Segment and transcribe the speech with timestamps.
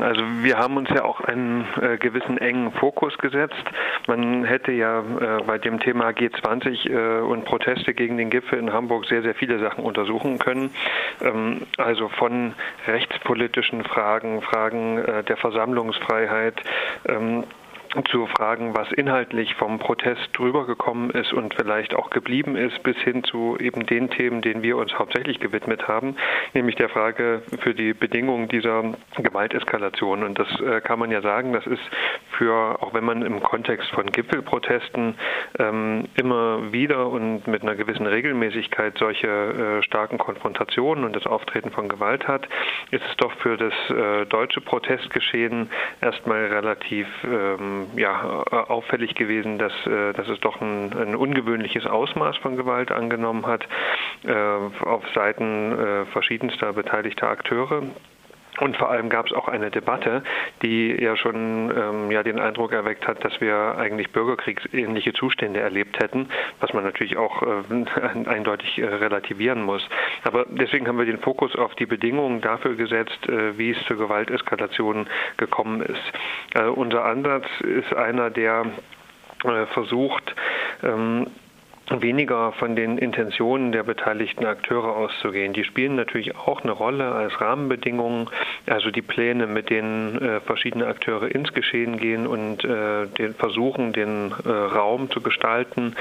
[0.00, 3.64] Also wir haben uns ja auch einen äh, gewissen engen Fokus gesetzt.
[4.06, 8.72] Man hätte ja äh, bei dem Thema G20 äh, und Proteste gegen den Gipfel in
[8.72, 10.70] Hamburg sehr, sehr viele Sachen untersuchen können.
[11.20, 12.54] Ähm, also von
[12.86, 16.60] rechtspolitischen Fragen, Fragen äh, der Versammlungsfreiheit,
[17.06, 17.44] ähm,
[18.10, 22.96] zu fragen, was inhaltlich vom Protest drüber gekommen ist und vielleicht auch geblieben ist, bis
[22.98, 26.16] hin zu eben den Themen, denen wir uns hauptsächlich gewidmet haben,
[26.54, 28.82] nämlich der Frage für die Bedingungen dieser
[29.16, 30.24] Gewalteskalation.
[30.24, 31.82] Und das äh, kann man ja sagen, das ist
[32.36, 35.14] für, auch wenn man im Kontext von Gipfelprotesten
[35.58, 41.70] ähm, immer wieder und mit einer gewissen Regelmäßigkeit solche äh, starken Konfrontationen und das Auftreten
[41.70, 42.48] von Gewalt hat,
[42.90, 45.70] ist es doch für das äh, deutsche Protestgeschehen
[46.00, 52.36] erstmal relativ ähm, ja, auffällig gewesen, dass, äh, dass es doch ein, ein ungewöhnliches Ausmaß
[52.38, 53.66] von Gewalt angenommen hat
[54.24, 57.82] äh, auf Seiten äh, verschiedenster beteiligter Akteure.
[58.60, 60.22] Und vor allem gab es auch eine Debatte,
[60.62, 65.98] die ja schon ähm, ja den Eindruck erweckt hat, dass wir eigentlich bürgerkriegsähnliche Zustände erlebt
[66.00, 66.28] hätten,
[66.60, 69.86] was man natürlich auch äh, eindeutig äh, relativieren muss.
[70.22, 73.96] Aber deswegen haben wir den Fokus auf die Bedingungen dafür gesetzt, äh, wie es zur
[73.96, 76.12] Gewalteskalation gekommen ist.
[76.54, 78.66] Äh, unser Ansatz ist einer, der
[79.44, 80.34] äh, versucht,
[80.82, 81.26] ähm,
[81.90, 85.52] weniger von den Intentionen der beteiligten Akteure auszugehen.
[85.52, 88.30] Die spielen natürlich auch eine Rolle als Rahmenbedingungen,
[88.66, 93.92] also die Pläne, mit denen äh, verschiedene Akteure ins Geschehen gehen und äh, den versuchen,
[93.92, 95.94] den äh, Raum zu gestalten.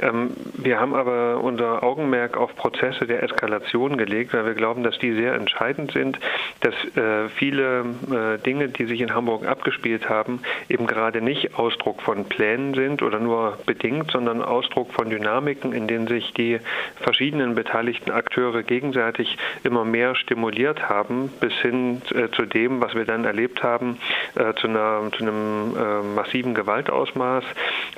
[0.00, 4.98] Ähm, wir haben aber unser Augenmerk auf Prozesse der Eskalation gelegt, weil wir glauben, dass
[4.98, 6.18] die sehr entscheidend sind,
[6.60, 12.02] dass äh, viele äh, Dinge, die sich in Hamburg abgespielt haben, eben gerade nicht Ausdruck
[12.02, 16.60] von Plänen sind oder nur bedingt, sondern Ausdruck von Dynamiken, in denen sich die
[17.00, 23.04] verschiedenen beteiligten Akteure gegenseitig immer mehr stimuliert haben, bis hin äh, zu dem, was wir
[23.04, 23.98] dann erlebt haben,
[24.34, 27.44] zu, einer, zu, einem massiven Gewaltausmaß,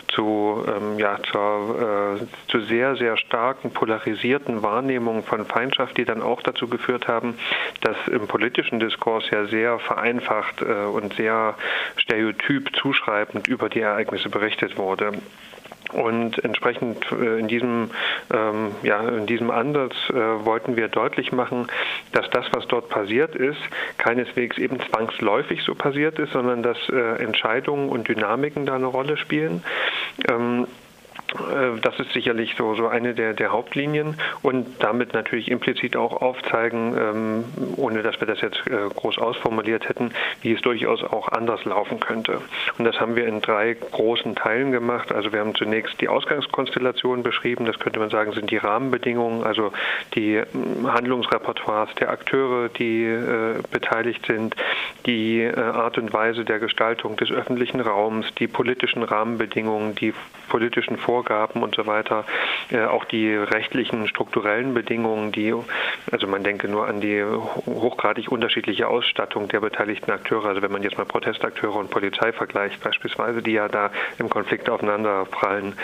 [0.08, 6.22] zu, ähm, ja, zur, äh, zu sehr, sehr starken polarisierten Wahrnehmungen von Feindschaft, die dann
[6.22, 7.34] auch dazu geführt haben,
[7.80, 11.56] dass im politischen Diskurs ja sehr vereinfacht äh, und sehr
[11.96, 15.12] stereotyp zuschreibend über die Ereignisse berichtet wurde.
[15.92, 17.90] Und entsprechend äh, in diesem,
[18.32, 21.66] ähm, ja, in diesem Ansatz äh, wollten wir deutlich machen,
[22.12, 23.60] dass das, was dort passiert ist,
[23.98, 29.16] keineswegs eben zwangsläufig so passiert ist, sondern dass äh, Entscheidungen und Dynamiken da eine Rolle
[29.16, 29.62] spielen.
[30.30, 30.81] Ähm, äh,
[31.80, 36.96] das ist sicherlich so, so eine der, der Hauptlinien und damit natürlich implizit auch aufzeigen,
[36.98, 37.44] ähm,
[37.76, 42.00] ohne dass wir das jetzt äh, groß ausformuliert hätten, wie es durchaus auch anders laufen
[42.00, 42.40] könnte.
[42.78, 45.12] Und das haben wir in drei großen Teilen gemacht.
[45.12, 47.64] Also wir haben zunächst die Ausgangskonstellation beschrieben.
[47.64, 49.72] Das könnte man sagen, sind die Rahmenbedingungen, also
[50.14, 54.54] die ähm, Handlungsrepertoires der Akteure, die äh, beteiligt sind,
[55.06, 60.12] die äh, Art und Weise der Gestaltung des öffentlichen Raums, die politischen Rahmenbedingungen, die
[60.48, 61.21] politischen Vorgaben
[61.62, 62.24] und so weiter,
[62.70, 65.54] äh, auch die rechtlichen, strukturellen Bedingungen, die,
[66.10, 70.82] also man denke nur an die hochgradig unterschiedliche Ausstattung der beteiligten Akteure, also wenn man
[70.82, 75.74] jetzt mal Protestakteure und Polizei vergleicht beispielsweise, die ja da im Konflikt aufeinander prallen.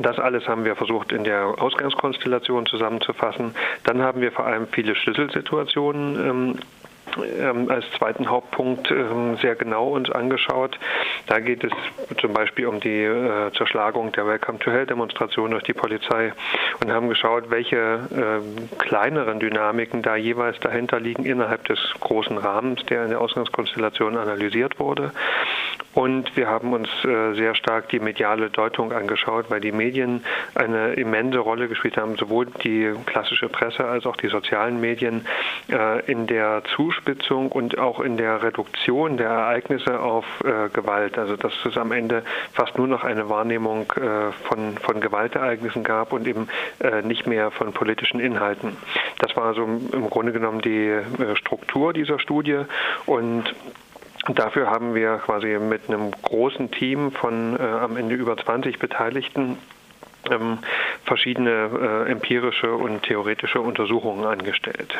[0.00, 3.54] Das alles haben wir versucht in der Ausgangskonstellation zusammenzufassen.
[3.84, 6.58] Dann haben wir vor allem viele Schlüsselsituationen ähm,
[7.38, 10.78] ähm, als zweiten Hauptpunkt ähm, sehr genau uns angeschaut.
[11.26, 11.72] Da geht es
[12.20, 16.32] zum Beispiel um die äh, Zerschlagung der Welcome to Hell Demonstration durch die Polizei
[16.82, 22.84] und haben geschaut, welche äh, kleineren Dynamiken da jeweils dahinter liegen innerhalb des großen Rahmens,
[22.86, 25.12] der in der Ausgangskonstellation analysiert wurde.
[25.94, 30.24] Und wir haben uns äh, sehr stark die mediale Deutung angeschaut, weil die Medien
[30.54, 35.26] eine immense Rolle gespielt haben, sowohl die klassische Presse als auch die sozialen Medien
[35.70, 41.16] äh, in der Zuspitzung und auch in der Reduktion der Ereignisse auf äh, Gewalt.
[41.16, 43.92] Also dass es am Ende fast nur noch eine Wahrnehmung
[44.48, 46.48] von, von Gewaltereignissen gab und eben
[47.04, 48.76] nicht mehr von politischen Inhalten.
[49.18, 50.98] Das war so im Grunde genommen die
[51.34, 52.60] Struktur dieser Studie
[53.06, 53.54] und
[54.32, 59.58] Dafür haben wir quasi mit einem großen Team von äh, am Ende über 20 Beteiligten
[60.30, 60.58] ähm,
[61.04, 64.94] verschiedene äh, empirische und theoretische Untersuchungen angestellt.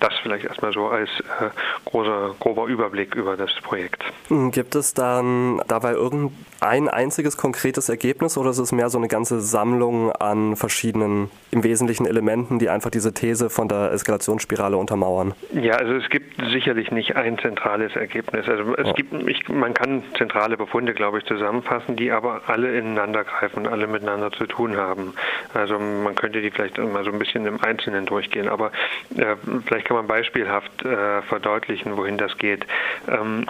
[0.00, 1.50] Das vielleicht erstmal so als äh,
[1.84, 4.02] großer, grober Überblick über das Projekt.
[4.28, 9.08] Hm, gibt es dann dabei irgendein einziges konkretes Ergebnis oder ist es mehr so eine
[9.08, 15.34] ganze Sammlung an verschiedenen, im Wesentlichen Elementen, die einfach diese These von der Eskalationsspirale untermauern?
[15.52, 18.48] Ja, also es gibt sicherlich nicht ein zentrales Ergebnis.
[18.48, 18.92] Also es ja.
[18.94, 23.86] gibt, ich, man kann zentrale Befunde, glaube ich, zusammenfassen, die aber alle ineinander greifen, alle
[23.86, 25.12] miteinander zu tun haben.
[25.52, 28.72] Also man könnte die vielleicht mal so ein bisschen im Einzelnen durchgehen, aber
[29.16, 29.36] äh,
[29.66, 32.64] vielleicht kann man beispielhaft äh, verdeutlichen, wohin das geht.
[33.08, 33.44] Ähm,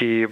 [0.00, 0.26] die,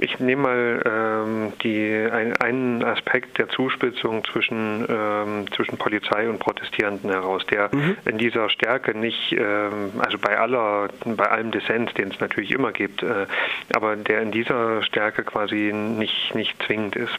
[0.00, 6.38] ich nehme mal ähm, die, ein, einen Aspekt der Zuspitzung zwischen, ähm, zwischen Polizei und
[6.38, 7.98] Protestierenden heraus, der mhm.
[8.06, 12.72] in dieser Stärke nicht, ähm, also bei aller, bei allem Dissens, den es natürlich immer
[12.72, 13.26] gibt, äh,
[13.74, 17.14] aber der in dieser Stärke quasi nicht, nicht zwingend ist.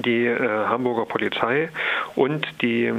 [0.00, 1.68] Die äh, Hamburger Polizei
[2.16, 2.92] und die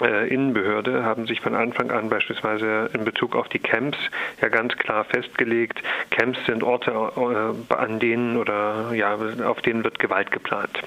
[0.00, 3.98] Innenbehörde haben sich von Anfang an beispielsweise in Bezug auf die Camps
[4.40, 9.98] ja ganz klar festgelegt, Camps sind Orte, äh, an denen oder ja, auf denen wird
[9.98, 10.82] Gewalt geplant.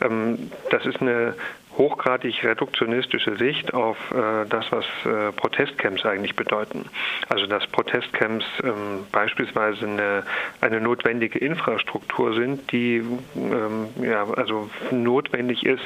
[0.00, 1.34] Ähm, das ist eine
[1.80, 6.84] hochgradig reduktionistische Sicht auf äh, das, was äh, Protestcamps eigentlich bedeuten.
[7.30, 10.22] Also dass Protestcamps ähm, beispielsweise eine,
[10.60, 13.02] eine notwendige Infrastruktur sind, die
[13.34, 15.82] ähm, ja, also notwendig ist,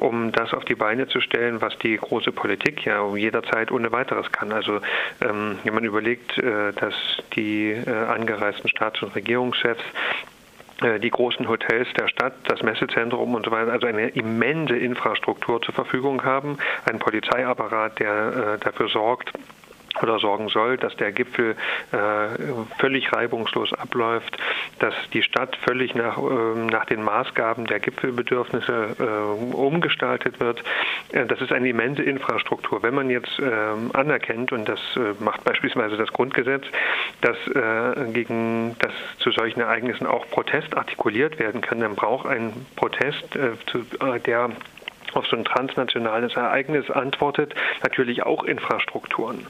[0.00, 4.32] um das auf die Beine zu stellen, was die große Politik ja jederzeit ohne weiteres
[4.32, 4.50] kann.
[4.50, 4.80] Also
[5.20, 6.94] ähm, wenn man überlegt, äh, dass
[7.36, 9.84] die äh, angereisten Staats- und Regierungschefs
[10.82, 15.74] die großen Hotels der Stadt, das Messezentrum und so weiter, also eine immense Infrastruktur zur
[15.74, 19.32] Verfügung haben, einen Polizeiapparat, der äh, dafür sorgt,
[20.02, 21.56] oder sorgen soll, dass der Gipfel
[21.92, 21.96] äh,
[22.78, 24.36] völlig reibungslos abläuft,
[24.78, 30.62] dass die Stadt völlig nach, äh, nach den Maßgaben der Gipfelbedürfnisse äh, umgestaltet wird.
[31.12, 32.82] Äh, das ist eine immense Infrastruktur.
[32.82, 36.64] Wenn man jetzt ähm, anerkennt, und das äh, macht beispielsweise das Grundgesetz,
[37.20, 42.52] dass äh, gegen dass zu solchen Ereignissen auch Protest artikuliert werden kann, dann braucht ein
[42.76, 43.24] Protest,
[43.66, 43.84] zu,
[44.26, 44.50] der
[45.16, 49.46] auf so ein transnationales Ereignis antwortet, natürlich auch Infrastrukturen.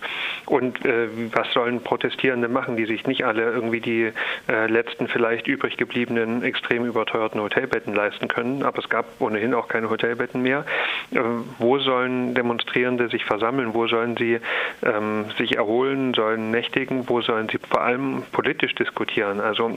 [0.47, 4.13] Und äh, was sollen Protestierende machen, die sich nicht alle irgendwie die
[4.49, 9.69] äh, letzten vielleicht übrig gebliebenen extrem überteuerten Hotelbetten leisten können, aber es gab ohnehin auch
[9.69, 10.65] keine Hotelbetten mehr.
[11.13, 11.21] Äh,
[11.59, 13.75] wo sollen Demonstrierende sich versammeln?
[13.75, 14.41] Wo sollen sie
[14.85, 17.09] ähm, sich erholen, sollen nächtigen?
[17.09, 19.41] Wo sollen sie vor allem politisch diskutieren?
[19.41, 19.77] Also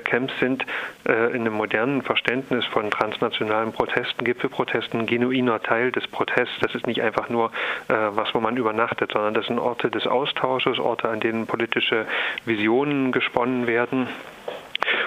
[0.00, 0.64] Camps sind
[1.08, 6.54] äh, in einem modernen Verständnis von transnationalen Protesten, Gipfelprotesten, ein genuiner Teil des Protests.
[6.60, 7.50] Das ist nicht einfach nur
[7.88, 12.06] äh, was, wo man übernachtet, sondern das sind Orte des Austausches, Orte, an denen politische
[12.44, 14.08] Visionen gesponnen werden.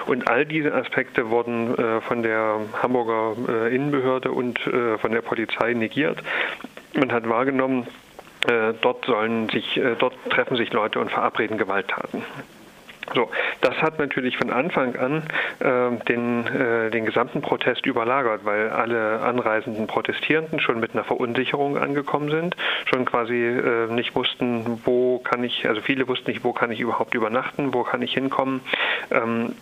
[0.06, 5.20] Und all diese Aspekte wurden äh, von der Hamburger äh, Innenbehörde und äh, von der
[5.22, 6.22] Polizei negiert.
[6.94, 7.86] Man hat wahrgenommen,
[8.80, 12.22] dort sollen sich, dort treffen sich Leute und verabreden Gewalttaten.
[13.14, 13.30] So,
[13.60, 15.22] das hat natürlich von Anfang an
[15.60, 21.78] äh, den, äh, den gesamten Protest überlagert, weil alle anreisenden Protestierenden schon mit einer Verunsicherung
[21.78, 22.56] angekommen sind,
[22.86, 26.80] schon quasi äh, nicht wussten, wo kann ich, also viele wussten nicht, wo kann ich
[26.80, 28.60] überhaupt übernachten, wo kann ich hinkommen.
[29.10, 29.54] Ähm,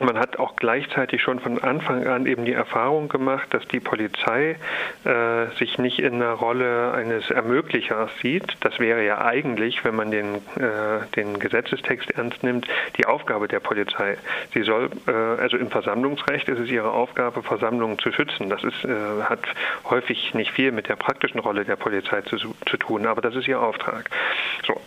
[0.00, 4.56] man hat auch gleichzeitig schon von Anfang an eben die Erfahrung gemacht, dass die Polizei
[5.04, 8.56] äh, sich nicht in der Rolle eines Ermöglichers sieht.
[8.60, 13.60] Das wäre ja eigentlich, wenn man den, äh, den Gesetzestext ernst nimmt, die Aufgabe der
[13.60, 14.16] Polizei.
[14.52, 18.50] Sie soll, äh, also im Versammlungsrecht ist es ihre Aufgabe, Versammlungen zu schützen.
[18.50, 19.40] Das ist, äh, hat
[19.88, 23.46] häufig nicht viel mit der praktischen Rolle der Polizei zu, zu tun, aber das ist
[23.46, 24.10] ihr Auftrag.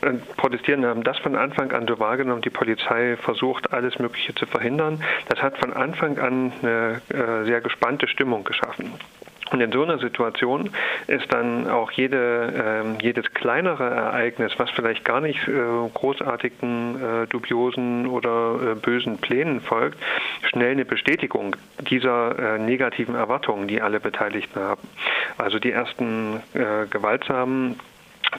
[0.01, 2.41] Äh, Protestierende haben das von Anfang an so wahrgenommen.
[2.41, 5.03] Die Polizei versucht, alles Mögliche zu verhindern.
[5.29, 8.93] Das hat von Anfang an eine äh, sehr gespannte Stimmung geschaffen.
[9.51, 10.69] Und in so einer Situation
[11.07, 15.53] ist dann auch jede, äh, jedes kleinere Ereignis, was vielleicht gar nicht äh,
[15.93, 19.97] großartigen, äh, dubiosen oder äh, bösen Plänen folgt,
[20.49, 21.55] schnell eine Bestätigung
[21.89, 24.87] dieser negativen Erwartungen, die alle Beteiligten haben.
[25.37, 26.41] Also die ersten
[26.89, 27.79] gewaltsamen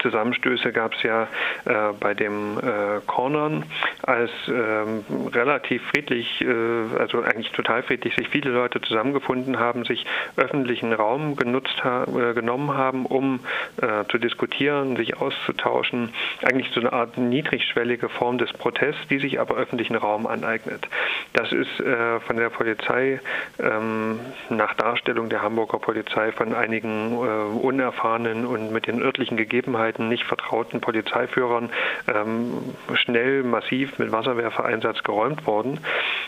[0.00, 1.28] Zusammenstöße gab es ja
[1.64, 3.64] äh, bei dem äh, Cornern,
[4.02, 10.04] als ähm, relativ friedlich, äh, also eigentlich total friedlich, sich viele Leute zusammengefunden haben, sich
[10.36, 13.40] öffentlichen Raum genutzt ha äh, genommen haben, um
[13.80, 16.10] äh, zu diskutieren, sich auszutauschen.
[16.42, 20.86] Eigentlich so eine Art niedrigschwellige Form des Protests, die sich aber öffentlichen Raum aneignet.
[21.32, 23.20] Das ist äh, von der Polizei
[23.58, 30.08] ähm, nach Darstellung der Hamburger Polizei von einigen unerfahrenen und mit den örtlichen Gegebenheiten Sicherheiten
[30.08, 31.70] nicht vertrauten Polizeiführern
[32.12, 35.78] ähm, schnell massiv mit Wasserwerfereinsatz geräumt worden.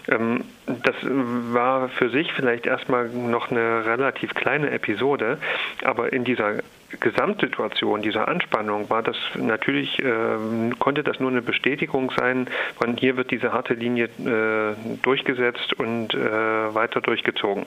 [0.08, 5.38] Ähm, das war für sich vielleicht erstmal noch eine relativ kleine Episode,
[5.82, 6.60] aber in dieser
[7.00, 13.16] Gesamtsituation, dieser Anspannung war das natürlich, äh, konnte das nur eine Bestätigung sein, von hier
[13.16, 17.66] wird diese harte Linie äh, durchgesetzt und äh, weiter durchgezogen.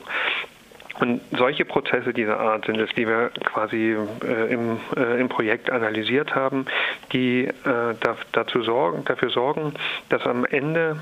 [1.00, 5.70] Und solche Prozesse dieser Art sind es, die wir quasi äh, im, äh, im Projekt
[5.70, 6.66] analysiert haben,
[7.12, 9.74] die äh, da, dazu sorgen, dafür sorgen,
[10.08, 10.96] dass am Ende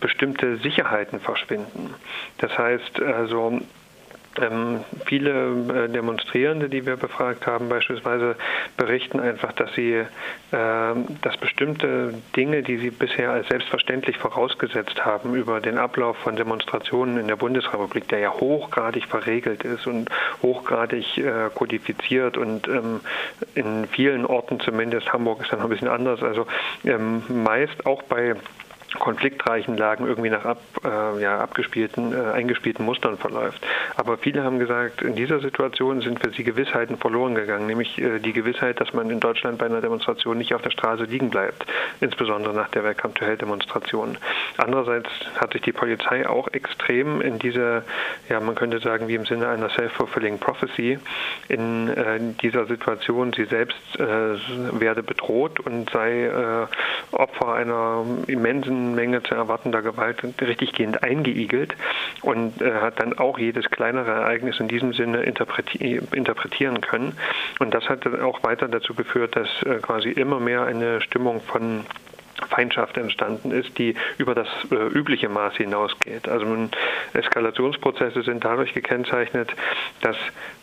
[0.00, 1.94] bestimmte Sicherheiten verschwinden.
[2.38, 3.60] Das heißt also,
[4.40, 8.36] Ähm, viele äh, Demonstrierende, die wir befragt haben, beispielsweise
[8.76, 10.06] berichten einfach, dass sie, äh,
[10.50, 17.18] dass bestimmte Dinge, die sie bisher als selbstverständlich vorausgesetzt haben über den Ablauf von Demonstrationen
[17.18, 20.10] in der Bundesrepublik, der ja hochgradig verregelt ist und
[20.42, 23.00] hochgradig äh, kodifiziert und ähm,
[23.54, 26.46] in vielen Orten zumindest, Hamburg ist dann ein bisschen anders, also
[26.84, 28.34] ähm, meist auch bei
[28.98, 33.60] konfliktreichen Lagen irgendwie nach ab, äh, ja, abgespielten, äh, eingespielten Mustern verläuft.
[33.96, 38.18] Aber viele haben gesagt, in dieser Situation sind für sie Gewissheiten verloren gegangen, nämlich äh,
[38.18, 41.66] die Gewissheit, dass man in Deutschland bei einer Demonstration nicht auf der Straße liegen bleibt,
[42.00, 44.18] insbesondere nach der Welcome to Hell Demonstration.
[44.56, 47.82] Andererseits hat sich die Polizei auch extrem in dieser,
[48.28, 50.98] ja, man könnte sagen, wie im Sinne einer self-fulfilling prophecy,
[51.48, 54.04] in äh, dieser Situation, sie selbst äh,
[54.80, 56.66] werde bedroht und sei äh,
[57.12, 61.74] Opfer einer immensen Menge zu erwartender Gewalt richtiggehend eingeigelt
[62.22, 67.16] und äh, hat dann auch jedes kleinere Ereignis in diesem Sinne interpreti interpretieren können.
[67.58, 71.86] Und das hat auch weiter dazu geführt, dass äh, quasi immer mehr eine Stimmung von
[72.48, 76.28] Feindschaft entstanden ist, die über das äh, übliche Maß hinausgeht.
[76.28, 76.46] Also
[77.12, 79.54] Eskalationsprozesse sind dadurch gekennzeichnet,
[80.00, 80.16] dass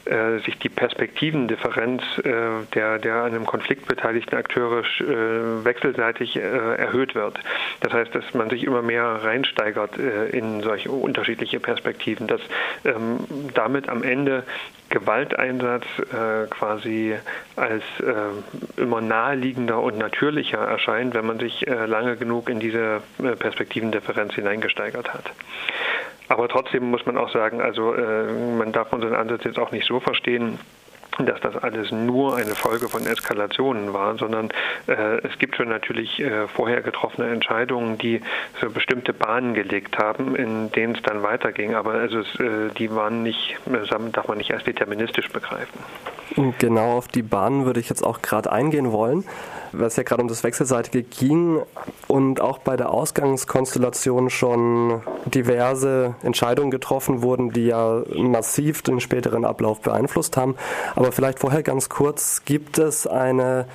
[0.06, 2.32] äh, sich die Perspektivendifferenz äh,
[2.74, 7.40] der, der an einem Konflikt beteiligten Akteure äh, wechselseitig äh, erhöht wird.
[7.82, 12.42] Das heißt, dass man sich immer mehr reinsteigert äh, in solche unterschiedliche Perspektiven, dass
[12.84, 13.20] ähm,
[13.54, 14.44] damit am Ende
[14.92, 17.16] Gewalteinsatz äh, quasi
[17.56, 23.02] als äh, immer naheliegender und natürlicher erscheint, wenn man sich äh, lange genug in diese
[23.24, 25.32] äh, Perspektivendifferenz hineingesteigert hat.
[26.28, 29.88] Aber trotzdem muss man auch sagen, also äh, man darf unseren Ansatz jetzt auch nicht
[29.88, 30.60] so verstehen,
[31.26, 34.50] dass das alles nur eine Folge von Eskalationen war, sondern
[34.88, 38.22] äh, es gibt schon natürlich äh, vorher getroffene Entscheidungen, die
[38.60, 41.76] so bestimmte Bahnen gelegt haben, in denen es dann weiterging.
[41.76, 43.58] Aber also es, äh, die waren nicht,
[44.12, 45.80] darf man nicht als deterministisch begreifen.
[46.60, 49.26] Genau auf die Bahnen würde ich jetzt auch gerade eingehen wollen,
[49.80, 51.62] es ja gerade um das Wechselseitige ging
[52.08, 59.46] und auch bei der Ausgangskonstellation schon diverse Entscheidungen getroffen wurden, die ja massiv den späteren
[59.46, 60.56] Ablauf beeinflusst haben.
[60.96, 63.66] Aber vielleicht vorher ganz kurz, gibt es eine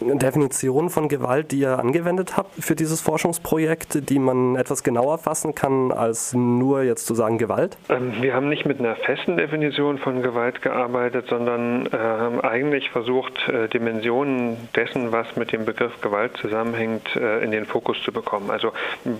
[0.00, 5.54] Definition von Gewalt, die ihr angewendet habt für dieses Forschungsprojekt, die man etwas genauer fassen
[5.54, 7.76] kann, als nur jetzt zu sagen Gewalt?
[7.88, 12.90] Ähm, wir haben nicht mit einer festen Definition von Gewalt gearbeitet, sondern äh, haben eigentlich
[12.90, 18.12] versucht, äh, Dimensionen dessen, was mit dem Begriff Gewalt zusammenhängt, äh, in den Fokus zu
[18.12, 18.50] bekommen.
[18.50, 18.72] Also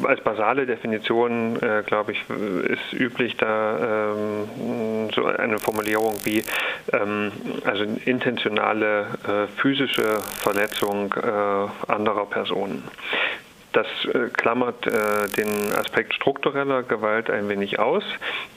[0.04, 6.42] als basale Definition, glaube ich, ist üblich da ähm, so eine Formulierung wie
[6.92, 7.32] ähm,
[7.64, 9.06] also intentionale
[9.56, 12.82] physische Verletzung Verletzung äh, anderer Personen.
[13.74, 18.04] Das äh, klammert äh, den Aspekt struktureller Gewalt ein wenig aus.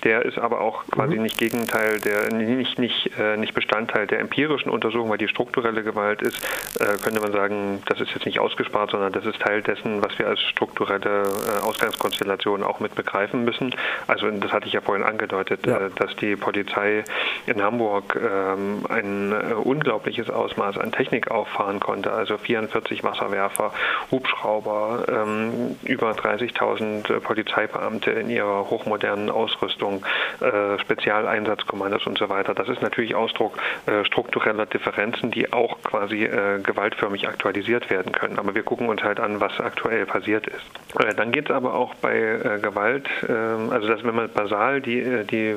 [0.04, 1.24] Der ist aber auch quasi mhm.
[1.24, 6.22] nicht Gegenteil der, nicht, nicht, äh, nicht Bestandteil der empirischen Untersuchung, weil die strukturelle Gewalt
[6.22, 6.38] ist,
[6.80, 10.20] äh, könnte man sagen, das ist jetzt nicht ausgespart, sondern das ist Teil dessen, was
[10.20, 13.74] wir als strukturelle äh, Ausgangskonstellation auch mit begreifen müssen.
[14.06, 15.78] Also das hatte ich ja vorhin angedeutet, ja.
[15.78, 17.04] Äh, dass die Polizei
[17.48, 23.74] in Hamburg ähm, ein unglaubliches Ausmaß an Technik auffahren konnte, also 44 Wasserwerfer,
[24.12, 30.06] Hubschrauber, ähm, über 30.000 äh, Polizeibeamte in ihrer hochmodernen Ausrüstung,
[30.40, 32.54] äh, Spezialeinsatzkommandos und so weiter.
[32.54, 38.40] Das ist natürlich Ausdruck äh, struktureller Differenzen, die auch quasi äh, gewaltförmig aktualisiert werden können.
[38.40, 40.66] Aber wir gucken uns halt an, was aktuell passiert ist.
[41.00, 44.82] Äh, dann geht es aber auch bei äh, Gewalt, ähm, also dass wenn man basal
[44.82, 45.56] die, die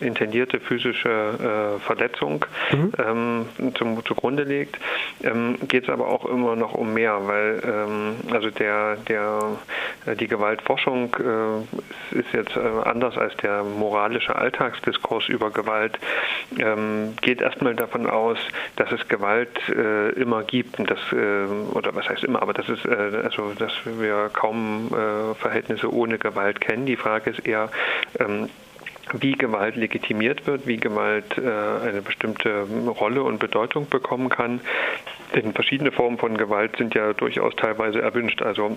[0.00, 2.92] intendierte physische Verletzung mhm.
[2.98, 4.78] ähm, zum, zugrunde legt,
[5.22, 9.56] ähm, geht es aber auch immer noch um mehr, weil ähm, also der, der,
[10.06, 15.98] äh, die Gewaltforschung äh, ist jetzt äh, anders als der moralische Alltagsdiskurs über Gewalt,
[16.58, 18.38] ähm, geht erstmal davon aus,
[18.76, 19.50] dass es Gewalt
[20.16, 24.30] immer gibt und das, äh, oder was heißt immer, aber das ist, also, dass wir
[24.32, 24.88] kaum
[25.38, 26.86] Verhältnisse ohne Gewalt kennen.
[26.86, 27.70] Die Frage ist eher,
[28.18, 28.48] ähm,
[29.12, 34.60] wie Gewalt legitimiert wird, wie Gewalt äh, eine bestimmte Rolle und Bedeutung bekommen kann.
[35.34, 38.42] Denn verschiedene Formen von Gewalt sind ja durchaus teilweise erwünscht.
[38.42, 38.76] Also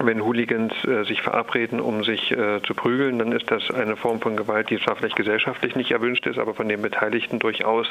[0.00, 4.20] wenn Hooligans äh, sich verabreden, um sich äh, zu prügeln, dann ist das eine Form
[4.20, 7.88] von Gewalt, die zwar vielleicht gesellschaftlich nicht erwünscht ist, aber von den Beteiligten durchaus.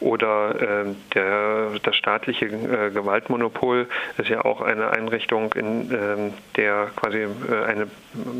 [0.00, 3.88] Oder äh, der, das staatliche äh, Gewaltmonopol
[4.18, 7.86] ist ja auch eine Einrichtung, in ähm, der quasi äh, eine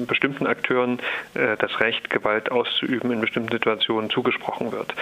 [0.07, 0.99] bestimmten Akteuren
[1.35, 4.95] äh, das Recht, Gewalt auszuüben in bestimmten Situationen zugesprochen wird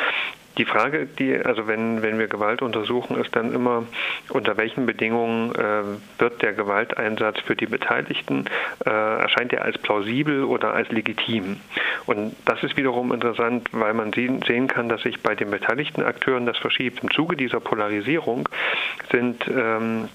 [0.58, 3.84] die Frage, die, also wenn, wenn wir Gewalt untersuchen, ist dann immer,
[4.28, 5.82] unter welchen Bedingungen äh,
[6.18, 8.44] wird der Gewalteinsatz für die Beteiligten,
[8.84, 11.60] äh, erscheint er als plausibel oder als legitim?
[12.06, 16.46] Und das ist wiederum interessant, weil man sehen kann, dass sich bei den beteiligten Akteuren
[16.46, 17.02] das verschiebt.
[17.02, 18.48] Im Zuge dieser Polarisierung
[19.10, 20.08] sind ähm,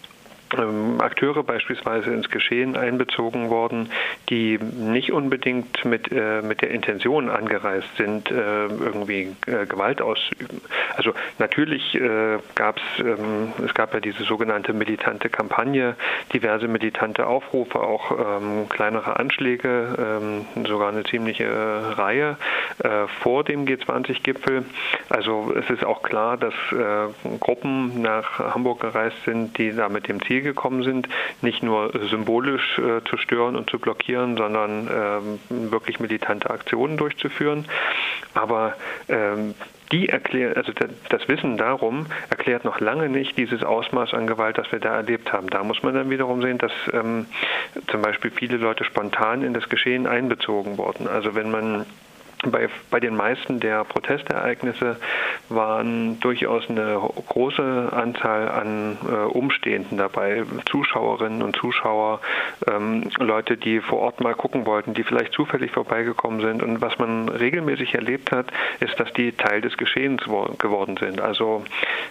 [0.58, 3.90] ähm, Akteure beispielsweise ins Geschehen einbezogen worden,
[4.30, 10.62] die nicht unbedingt mit, äh, mit der Intention angereist sind, äh, irgendwie äh, Gewalt auszuüben.
[10.96, 15.96] Also natürlich äh, gab es, ähm, es gab ja diese sogenannte militante Kampagne,
[16.34, 21.48] diverse militante Aufrufe, auch ähm, kleinere Anschläge, ähm, sogar eine ziemliche
[21.98, 22.38] Reihe
[22.84, 24.66] äh, vor dem G20-Gipfel.
[25.10, 30.08] Also es ist auch klar, dass äh, Gruppen nach Hamburg gereist sind, die da mit
[30.08, 31.08] dem Ziel Ziel gekommen sind,
[31.42, 37.66] nicht nur symbolisch äh, zu stören und zu blockieren, sondern ähm, wirklich militante Aktionen durchzuführen.
[38.34, 38.76] Aber
[39.08, 39.56] ähm,
[39.92, 40.72] die erklärt, also
[41.10, 45.34] das Wissen darum erklärt noch lange nicht dieses Ausmaß an Gewalt, das wir da erlebt
[45.34, 45.50] haben.
[45.50, 47.26] Da muss man dann wiederum sehen, dass ähm,
[47.88, 51.08] zum Beispiel viele Leute spontan in das Geschehen einbezogen wurden.
[51.08, 51.86] Also wenn man
[52.44, 54.98] bei, bei den meisten der Protestereignisse
[55.50, 62.22] waren durchaus eine große Anzahl an äh, Umstehenden dabei, Zuschauerinnen und Zuschauer,
[62.68, 66.64] ähm, Leute, die vor Ort mal gucken wollten, die vielleicht zufällig vorbeigekommen sind.
[66.64, 68.48] Und was man regelmäßig erlebt hat,
[68.80, 71.20] ist, dass die Teil des Geschehens geworden sind.
[71.20, 71.64] Also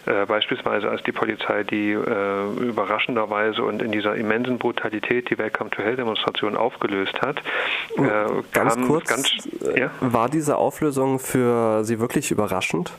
[0.06, 5.70] äh, beispielsweise als die Polizei die äh, überraschenderweise und in dieser immensen Brutalität die Welcome
[5.70, 7.38] to Hell Demonstration aufgelöst hat.
[7.96, 8.02] Äh,
[8.52, 9.90] ganz kurz, ganz, ja?
[10.18, 12.92] War diese Auflösung für Sie wirklich überraschend?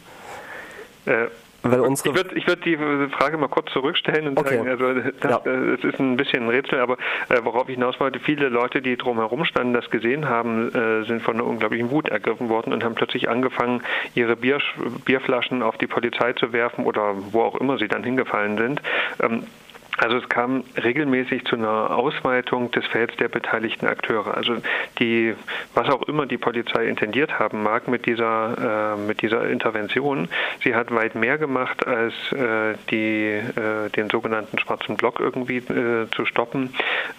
[1.06, 1.28] Äh,
[1.64, 4.56] weil unsere ich würde würd die Frage mal kurz zurückstellen und okay.
[4.56, 5.52] sagen, also das, ja.
[5.52, 6.94] es ist ein bisschen ein Rätsel, aber
[7.28, 11.22] äh, worauf ich hinaus wollte, viele Leute, die drumherum standen, das gesehen haben, äh, sind
[11.22, 13.82] von einer unglaublichen Wut ergriffen worden und haben plötzlich angefangen,
[14.16, 14.60] ihre Bier,
[15.04, 18.82] Bierflaschen auf die Polizei zu werfen oder wo auch immer sie dann hingefallen sind.
[19.22, 19.44] Ähm,
[20.00, 24.36] also es kam regelmäßig zu einer Ausweitung des Felds der beteiligten Akteure.
[24.36, 24.58] Also
[24.98, 25.36] die,
[25.74, 30.30] was auch immer die Polizei intendiert haben mag mit dieser, äh, mit dieser Intervention,
[30.64, 36.10] sie hat weit mehr gemacht, als äh, die, äh, den sogenannten schwarzen Block irgendwie äh,
[36.16, 36.74] zu stoppen.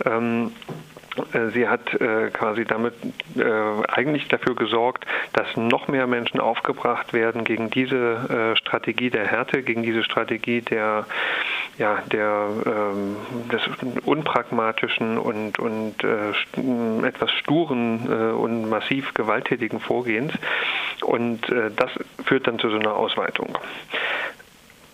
[0.07, 0.53] Ähm,
[0.90, 0.90] äh,
[1.53, 2.95] sie hat äh, quasi damit
[3.37, 3.43] äh,
[3.89, 9.63] eigentlich dafür gesorgt, dass noch mehr Menschen aufgebracht werden gegen diese äh, Strategie der Härte,
[9.63, 11.07] gegen diese Strategie der,
[11.79, 13.17] ja, der, ähm,
[13.51, 13.63] des
[14.05, 20.33] unpragmatischen und, und äh, etwas sturen äh, und massiv gewalttätigen Vorgehens.
[21.03, 21.41] Und
[21.77, 21.91] das
[22.25, 23.59] führt dann zu so einer Ausweitung.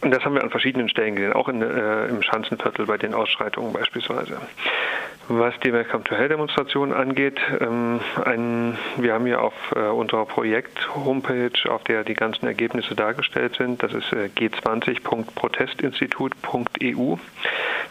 [0.02, 3.14] Und das haben wir an verschiedenen Stellen gesehen, auch in, äh, im Schanzenviertel bei den
[3.14, 4.40] Ausschreitungen beispielsweise.
[5.28, 10.24] Was die Welcome to Hell Demonstration angeht, ähm, ein, wir haben hier auf äh, unserer
[10.24, 17.16] Projekt-Homepage, auf der die ganzen Ergebnisse dargestellt sind, das ist äh, g20.protestinstitut.eu.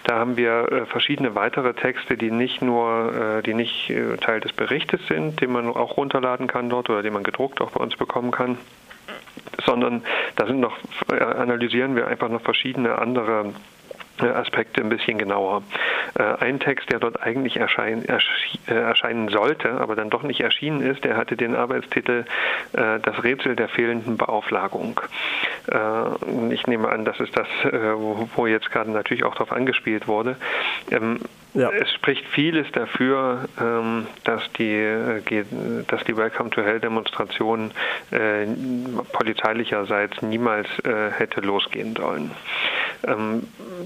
[0.06, 4.40] Da haben wir äh, verschiedene weitere Texte, die nicht nur, äh, die nicht äh, Teil
[4.40, 7.84] des Berichtes sind, den man auch runterladen kann dort oder den man gedruckt auch bei
[7.84, 8.58] uns bekommen kann
[9.66, 10.04] sondern
[10.36, 10.78] da sind noch,
[11.12, 13.54] äh, analysieren wir einfach noch verschiedene andere
[14.22, 15.64] Aspekte ein bisschen genauer.
[16.18, 18.06] Äh, ein Text, der dort eigentlich erschein,
[18.66, 22.26] erscheinen sollte, aber dann doch nicht erschienen ist, der hatte den Arbeitstitel
[22.74, 25.00] Das Rätsel der fehlenden Beauflagung.
[26.50, 27.48] Ich nehme an, das ist das,
[28.36, 30.36] wo jetzt gerade natürlich auch darauf angespielt wurde.
[30.92, 31.20] Ähm,
[31.56, 31.70] ja.
[31.72, 35.46] Es spricht vieles dafür, ähm, dass die, äh,
[35.88, 37.72] dass die Welcome to Hell Demonstration
[38.12, 38.46] äh,
[39.14, 42.32] polizeilicherseits niemals äh, hätte losgehen sollen.
[43.06, 43.44] Ähm,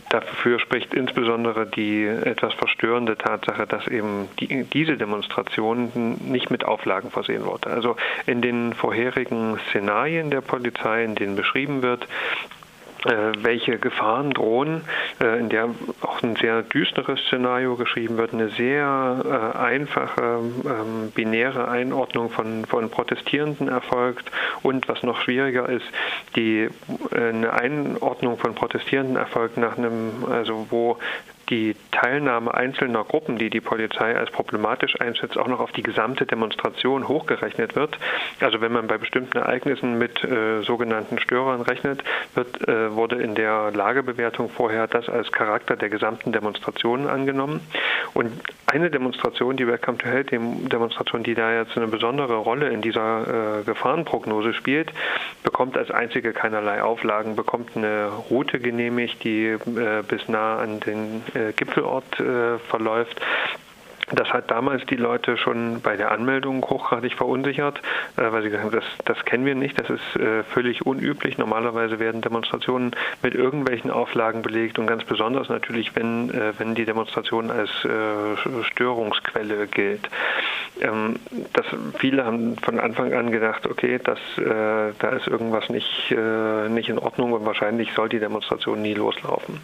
[0.10, 7.12] dafür spricht insbesondere die etwas verstörende Tatsache, dass eben die, diese Demonstration nicht mit Auflagen
[7.12, 7.70] versehen wurde.
[7.70, 7.96] Also
[8.26, 12.08] in den vorherigen Szenarien der Polizei, in denen beschrieben wird,
[13.06, 14.82] welche Gefahren drohen,
[15.22, 15.70] äh, in der
[16.02, 22.66] auch ein sehr düsteres Szenario geschrieben wird, eine sehr äh, einfache ähm, binäre Einordnung von,
[22.66, 24.32] von Protestierenden erfolgt
[24.64, 25.86] und was noch schwieriger ist,
[26.36, 26.70] die
[27.12, 30.98] eine Einordnung von Protestierenden erfolgt nach einem, also wo
[31.50, 36.26] die Teilnahme einzelner Gruppen, die die Polizei als problematisch einschätzt, auch noch auf die gesamte
[36.26, 37.98] Demonstration hochgerechnet wird.
[38.40, 42.04] Also wenn man bei bestimmten Ereignissen mit äh, sogenannten Störern rechnet,
[42.36, 47.62] wird, äh, wurde in der Lagebewertung vorher das als Charakter der gesamten Demonstration angenommen.
[48.14, 48.32] Und
[48.68, 53.60] eine Demonstration, die Welcome to Hell Demonstration, die da jetzt eine besondere Rolle in dieser
[53.60, 54.92] äh, Gefahrenprognose spielt,
[55.44, 59.58] bekommt als einzige keinerlei Auflagen, bekommt eine Route genehmigt, die äh,
[60.08, 61.24] bis nah an den
[61.54, 63.22] Gipfelort äh, verläuft
[64.12, 67.80] Das hat damals die Leute schon bei der Anmeldung hochgradig verunsichert,
[68.18, 71.38] äh, weil sie gesagt haben, das, das kennen wir nicht, das ist äh, völlig unüblich.
[71.38, 76.86] Normalerweise werden Demonstrationen mit irgendwelchen Auflagen belegt und ganz besonders natürlich, wenn, äh, wenn die
[76.86, 77.70] Demonstration als
[78.64, 80.10] Störungsquelle gilt.
[80.82, 81.18] Ähm,
[81.54, 81.66] das,
[82.00, 86.16] viele haben von Anfang an gedacht, okay, das, da ist irgendwas nicht,
[86.70, 89.60] nicht in Ordnung und wahrscheinlich soll die Demonstration nie loslaufen.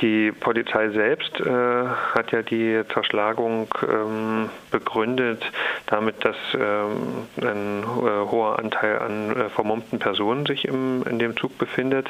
[0.00, 5.44] Die Polizei selbst hat ja die Zerschlagung ähm, begründet
[5.86, 11.36] damit, dass ähm, ein äh, hoher Anteil an äh, vermummten Personen sich im, in dem
[11.36, 12.08] Zug befindet.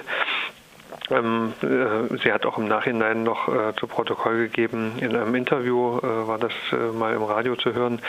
[1.11, 5.99] Ähm, äh, sie hat auch im Nachhinein noch äh, zu Protokoll gegeben, in einem Interview
[5.99, 8.01] äh, war das äh, mal im Radio zu hören,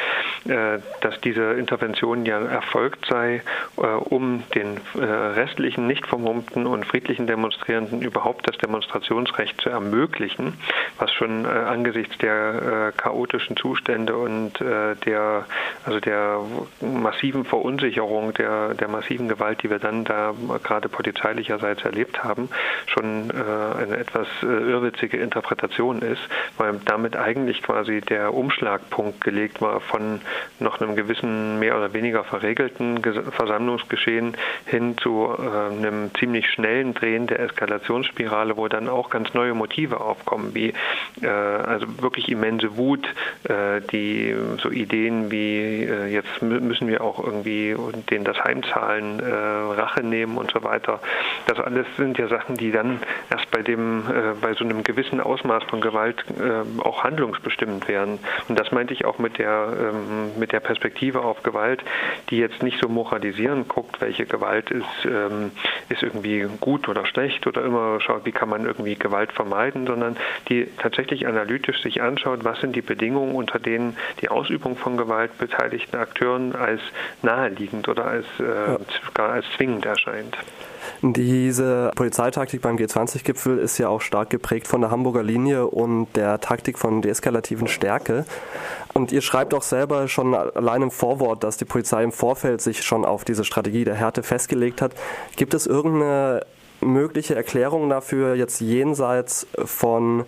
[0.45, 3.41] äh, dass diese Intervention ja erfolgt sei,
[3.77, 10.57] äh, um den restlichen nicht vermummten und friedlichen Demonstrierenden überhaupt das Demonstrationsrecht zu ermöglichen,
[10.97, 15.45] was schon angesichts der chaotischen Zustände und der
[15.85, 16.39] also der
[16.81, 20.33] massiven Verunsicherung, der, der massiven Gewalt, die wir dann da
[20.63, 22.49] gerade polizeilicherseits erlebt haben,
[22.89, 26.21] schon äh, eine etwas äh, irrwitzige Interpretation ist,
[26.57, 30.21] weil damit eigentlich quasi der Umschlagpunkt gelegt war von
[30.59, 37.27] noch einem gewissen mehr oder weniger verregelten Versammlungsgeschehen hin zu äh, einem ziemlich schnellen Drehen
[37.27, 40.73] der Eskalationsspirale, wo dann auch ganz neue Motive aufkommen, wie
[41.21, 43.07] also wirklich immense Wut,
[43.91, 47.75] die so Ideen wie jetzt müssen wir auch irgendwie
[48.09, 50.99] denen das Heimzahlen, Rache nehmen und so weiter.
[51.47, 55.19] Das alles sind ja Sachen, die dann erst bei dem, äh, bei so einem gewissen
[55.19, 58.19] Ausmaß von Gewalt äh, auch handlungsbestimmend werden.
[58.47, 61.83] Und das meinte ich auch mit der, ähm, mit der Perspektive auf Gewalt,
[62.29, 65.51] die jetzt nicht so moralisieren guckt, welche Gewalt ist, ähm,
[65.89, 70.15] ist irgendwie gut oder schlecht oder immer schaut, wie kann man irgendwie Gewalt vermeiden, sondern
[70.47, 75.37] die tatsächlich analytisch sich anschaut, was sind die Bedingungen, unter denen die Ausübung von Gewalt
[75.37, 76.81] beteiligten Akteuren als
[77.21, 78.77] naheliegend oder als, äh, ja.
[79.13, 80.37] gar als zwingend erscheint.
[81.01, 86.39] Diese Polizeitaktik beim G20-Gipfel ist ja auch stark geprägt von der Hamburger Linie und der
[86.39, 88.25] Taktik von deeskalativen Stärke.
[88.93, 92.83] Und ihr schreibt auch selber schon allein im Vorwort, dass die Polizei im Vorfeld sich
[92.83, 94.93] schon auf diese Strategie der Härte festgelegt hat.
[95.35, 96.41] Gibt es irgendeine
[96.81, 100.25] mögliche Erklärung dafür, jetzt jenseits von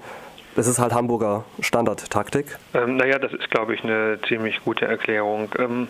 [0.55, 2.57] das ist halt Hamburger Standardtaktik.
[2.73, 5.49] Ähm, naja, das ist, glaube ich, eine ziemlich gute Erklärung.
[5.57, 5.87] Ähm,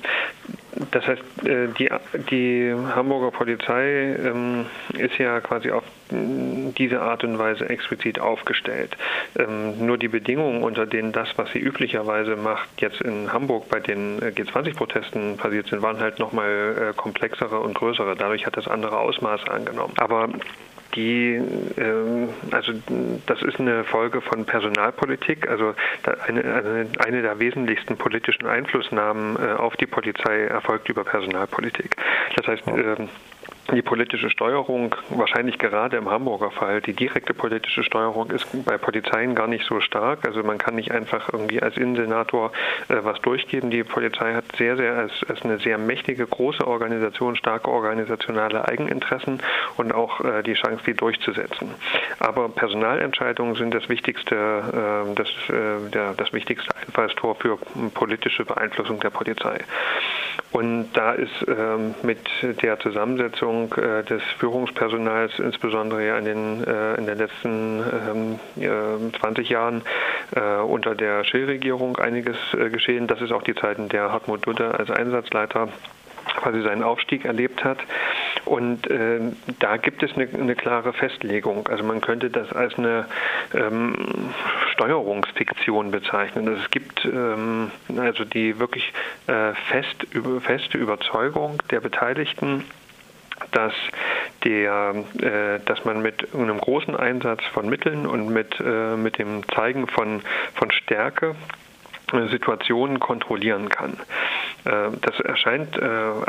[0.91, 1.89] das heißt, äh, die,
[2.29, 4.65] die Hamburger Polizei ähm,
[4.97, 8.97] ist ja quasi auf diese Art und Weise explizit aufgestellt.
[9.37, 13.79] Ähm, nur die Bedingungen, unter denen das, was sie üblicherweise macht, jetzt in Hamburg bei
[13.79, 18.15] den äh, G20-Protesten passiert sind, waren halt nochmal äh, komplexere und größere.
[18.15, 19.93] Dadurch hat das andere Ausmaße angenommen.
[19.97, 20.29] Aber
[20.95, 21.41] die,
[21.77, 22.73] ähm, also
[23.25, 25.73] das ist eine Folge von Personalpolitik, also
[26.27, 31.95] eine, eine, eine der wesentlichsten politischen Einflussnahmen äh, auf die Polizei erfolgt über Personalpolitik.
[32.35, 33.09] Das heißt, ähm,
[33.73, 39.35] die politische Steuerung, wahrscheinlich gerade im Hamburger Fall, die direkte politische Steuerung ist bei Polizeien
[39.35, 40.25] gar nicht so stark.
[40.25, 42.51] Also man kann nicht einfach irgendwie als Innensenator
[42.89, 43.69] äh, was durchgeben.
[43.69, 49.41] Die Polizei hat sehr, sehr als, als eine sehr mächtige, große Organisation, starke organisationale Eigeninteressen
[49.77, 51.69] und auch äh, die Chance, die durchzusetzen.
[52.19, 57.57] Aber Personalentscheidungen sind das wichtigste, äh, das, äh, der, das wichtigste Einfallstor für
[57.93, 59.59] politische Beeinflussung der Polizei.
[60.51, 62.19] Und da ist ähm, mit
[62.61, 69.49] der Zusammensetzung äh, des Führungspersonals, insbesondere ja in den, äh, in den letzten ähm, 20
[69.49, 69.81] Jahren
[70.35, 73.07] äh, unter der Schill-Regierung einiges äh, geschehen.
[73.07, 75.69] Das ist auch die Zeit, in der Hartmut Dudde als Einsatzleiter
[76.35, 77.77] quasi seinen Aufstieg erlebt hat.
[78.45, 79.19] Und äh,
[79.59, 81.67] da gibt es eine, eine, klare Festlegung.
[81.67, 83.05] Also man könnte das als eine
[83.53, 83.95] ähm,
[84.73, 86.47] Steuerungsfiktion bezeichnen.
[86.47, 88.93] Also es gibt ähm, also die wirklich
[89.27, 92.63] äh, fest, über, feste Überzeugung der Beteiligten,
[93.51, 93.73] dass
[94.43, 99.47] der, äh, dass man mit einem großen Einsatz von Mitteln und mit, äh, mit dem
[99.49, 100.21] Zeigen von,
[100.55, 101.35] von Stärke
[102.29, 103.93] Situationen kontrollieren kann.
[104.65, 105.81] Äh, das erscheint äh,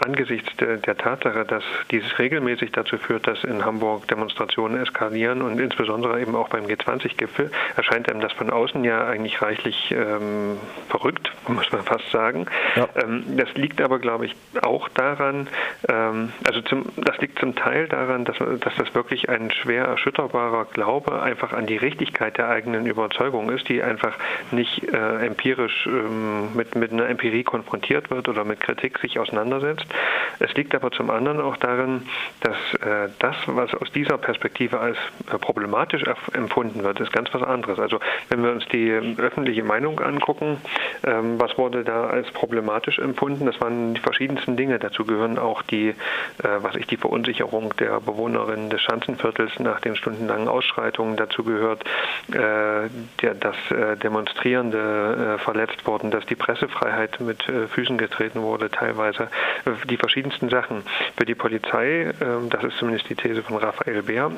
[0.05, 6.21] angesichts der, Tatsache, dass dieses regelmäßig dazu führt, dass in Hamburg Demonstrationen eskalieren und insbesondere
[6.21, 11.71] eben auch beim G20-Gipfel, erscheint einem das von außen ja eigentlich reichlich ähm, verrückt, muss
[11.73, 12.47] man fast sagen.
[12.77, 12.88] Ja.
[13.03, 15.49] Ähm, das liegt aber, glaube ich, auch daran,
[15.88, 20.66] ähm, also zum, das liegt zum Teil daran, dass, dass das wirklich ein schwer erschütterbarer
[20.66, 24.14] Glaube einfach an die Richtigkeit der eigenen Überzeugung ist, die einfach
[24.51, 29.87] nicht äh, empirisch ähm, mit, mit einer Empirie konfrontiert wird, oder mit Kritik sich auseinandersetzt.
[30.38, 32.02] Es liegt aber zum anderen auch darin,
[32.40, 34.96] dass äh, das, was aus dieser Perspektive als
[35.32, 37.78] äh, problematisch empfunden wird, ist ganz was anderes.
[37.78, 40.58] Also wenn wir uns die öffentliche Meinung angucken,
[41.04, 43.46] ähm, was wurde da als problematisch empfunden?
[43.46, 44.78] Das waren die verschiedensten Dinge.
[44.78, 45.94] Dazu gehören auch die, äh,
[46.58, 51.16] was ich die Verunsicherung der Bewohnerinnen des Schanzenviertels nach den stundenlangen Ausschreitungen.
[51.16, 51.85] Dazu gehört,
[52.30, 52.88] äh,
[53.20, 58.70] der, dass äh, Demonstrierende äh, verletzt wurden, dass die Pressefreiheit mit äh, Füßen getreten wurde,
[58.70, 59.29] teilweise
[59.88, 60.83] die verschiedensten Sachen.
[61.16, 64.33] Für die Polizei, ähm, das ist zumindest die These von Raphael Beer,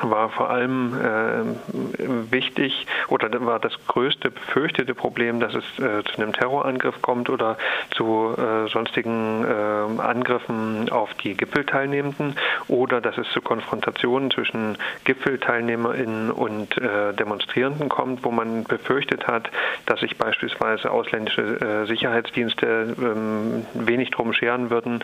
[0.00, 6.20] war vor allem äh, wichtig oder war das größte befürchtete Problem, dass es äh, zu
[6.20, 7.56] einem Terrorangriff kommt oder
[7.94, 12.36] zu äh, sonstigen äh, Angriffen auf die Gipfelteilnehmenden
[12.68, 19.50] oder dass es zu Konfrontationen zwischen GipfelteilnehmerInnen und äh, Demonstrierenden kommt, wo man befürchtet hat,
[19.86, 25.02] dass sich beispielsweise ausländische äh, Sicherheitsdienste ähm, wenig drum scheren würden,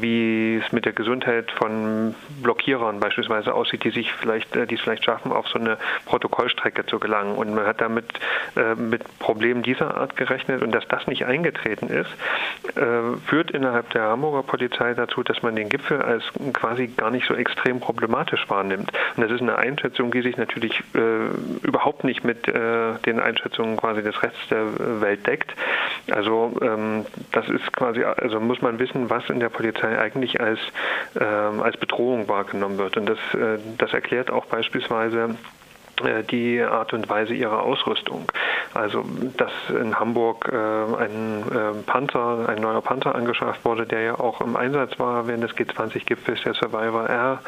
[0.00, 4.80] wie es mit der Gesundheit von Blockierern beispielsweise aussieht, die sich vielleicht, äh, die es
[4.80, 7.36] vielleicht schaffen, auf so eine Protokollstrecke zu gelangen.
[7.36, 8.06] Und man hat damit
[8.56, 12.10] äh, mit Problemen dieser Art gerechnet und dass das nicht eingetreten ist,
[12.76, 17.26] äh, führt innerhalb der Hamburger Polizei dazu, dass man den Gipfel als quasi gar nicht
[17.26, 18.92] so extrem problematisch wahrnimmt.
[19.16, 23.76] Und das ist eine Einschätzung, die sich natürlich äh, überhaupt nicht mit äh, den Einschätzungen
[23.76, 25.54] quasi des Rechts der Welt deckt.
[26.10, 30.60] Also ähm, das ist quasi, also muss man wissen, was in der Polizei eigentlich als,
[31.20, 32.96] ähm, als Bedrohung wahrgenommen wird.
[32.96, 35.36] Und das, äh, das erklärt auch beispielsweise
[36.02, 38.26] äh, die Art und Weise ihrer Ausrüstung.
[38.72, 39.04] Also,
[39.36, 44.40] dass in Hamburg äh, ein äh, Panzer, ein neuer Panzer angeschafft wurde, der ja auch
[44.40, 47.40] im Einsatz war während des G20-Gipfels, der Survivor R,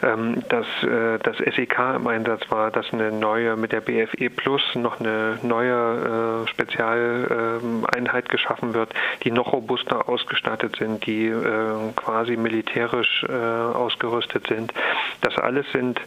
[0.00, 5.00] dass äh, das SEK im Einsatz war, dass eine neue mit der BFE Plus noch
[5.00, 8.92] eine neue äh, Spezialeinheit geschaffen wird,
[9.24, 14.72] die noch robuster ausgestattet sind, die äh, quasi militärisch ausgerüstet sind.
[15.20, 16.00] Das alles sind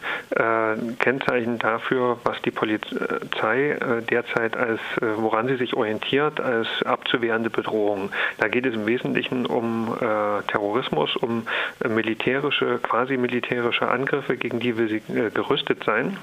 [0.98, 7.50] Kennzeichen dafür, was die Polizei äh, derzeit als, äh, woran sie sich orientiert, als abzuwehrende
[7.50, 8.10] Bedrohung.
[8.38, 11.46] Da geht es im Wesentlichen um äh, Terrorismus, um
[11.86, 16.16] militärische, quasi militärische Angriffe, gegen die will sie gerüstet sein.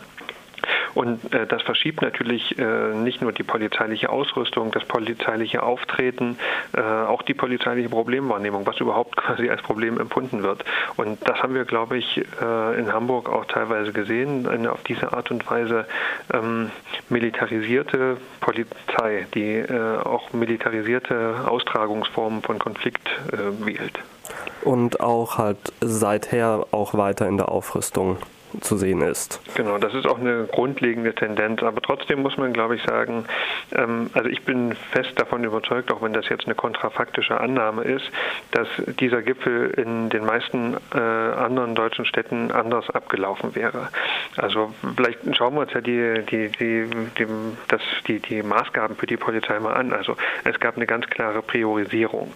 [0.93, 6.37] Und äh, das verschiebt natürlich äh, nicht nur die polizeiliche Ausrüstung, das polizeiliche Auftreten,
[6.73, 10.63] äh, auch die polizeiliche Problemwahrnehmung, was überhaupt quasi als Problem empfunden wird.
[10.97, 15.13] Und das haben wir, glaube ich, äh, in Hamburg auch teilweise gesehen, eine auf diese
[15.13, 15.85] Art und Weise
[16.33, 16.71] ähm,
[17.09, 23.99] militarisierte Polizei, die äh, auch militarisierte Austragungsformen von Konflikt äh, wählt.
[24.63, 28.17] Und auch halt seither auch weiter in der Aufrüstung
[28.59, 29.39] zu sehen ist.
[29.55, 31.63] Genau, das ist auch eine grundlegende Tendenz.
[31.63, 33.25] Aber trotzdem muss man, glaube ich, sagen,
[33.73, 38.09] ähm, also ich bin fest davon überzeugt, auch wenn das jetzt eine kontrafaktische Annahme ist,
[38.51, 38.67] dass
[38.99, 43.89] dieser Gipfel in den meisten äh, anderen deutschen Städten anders abgelaufen wäre.
[44.37, 47.27] Also vielleicht schauen wir uns ja die, die, die, die,
[47.67, 49.93] das, die, die Maßgaben für die Polizei mal an.
[49.93, 52.31] Also es gab eine ganz klare Priorisierung.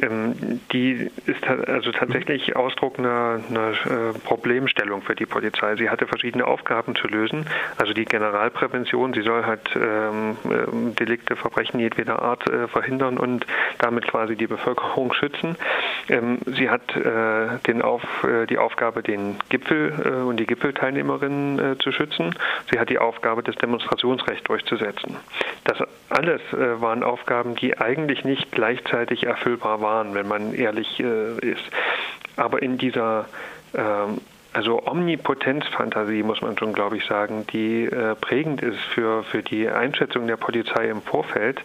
[0.00, 5.49] Ähm, die ist also tatsächlich Ausdruck einer, einer äh, Problemstellung für die Polizei.
[5.50, 5.76] Polizei.
[5.76, 7.46] Sie hatte verschiedene Aufgaben zu lösen.
[7.76, 13.46] Also die Generalprävention, sie soll halt ähm, ähm, Delikte, Verbrechen jedweder Art äh, verhindern und
[13.78, 15.56] damit quasi die Bevölkerung schützen.
[16.08, 21.58] Ähm, sie hat äh, den auf, äh, die Aufgabe, den Gipfel äh, und die Gipfelteilnehmerinnen
[21.58, 22.34] äh, zu schützen.
[22.70, 25.16] Sie hat die Aufgabe, das Demonstrationsrecht durchzusetzen.
[25.64, 31.62] Das alles äh, waren Aufgaben, die eigentlich nicht gleichzeitig erfüllbar waren, wenn man ehrlich ist.
[32.36, 33.26] Aber in dieser
[33.74, 34.20] ähm,
[34.52, 39.68] also Omnipotenzfantasie, muss man schon, glaube ich, sagen, die äh, prägend ist für, für die
[39.68, 41.60] Einschätzung der Polizei im Vorfeld,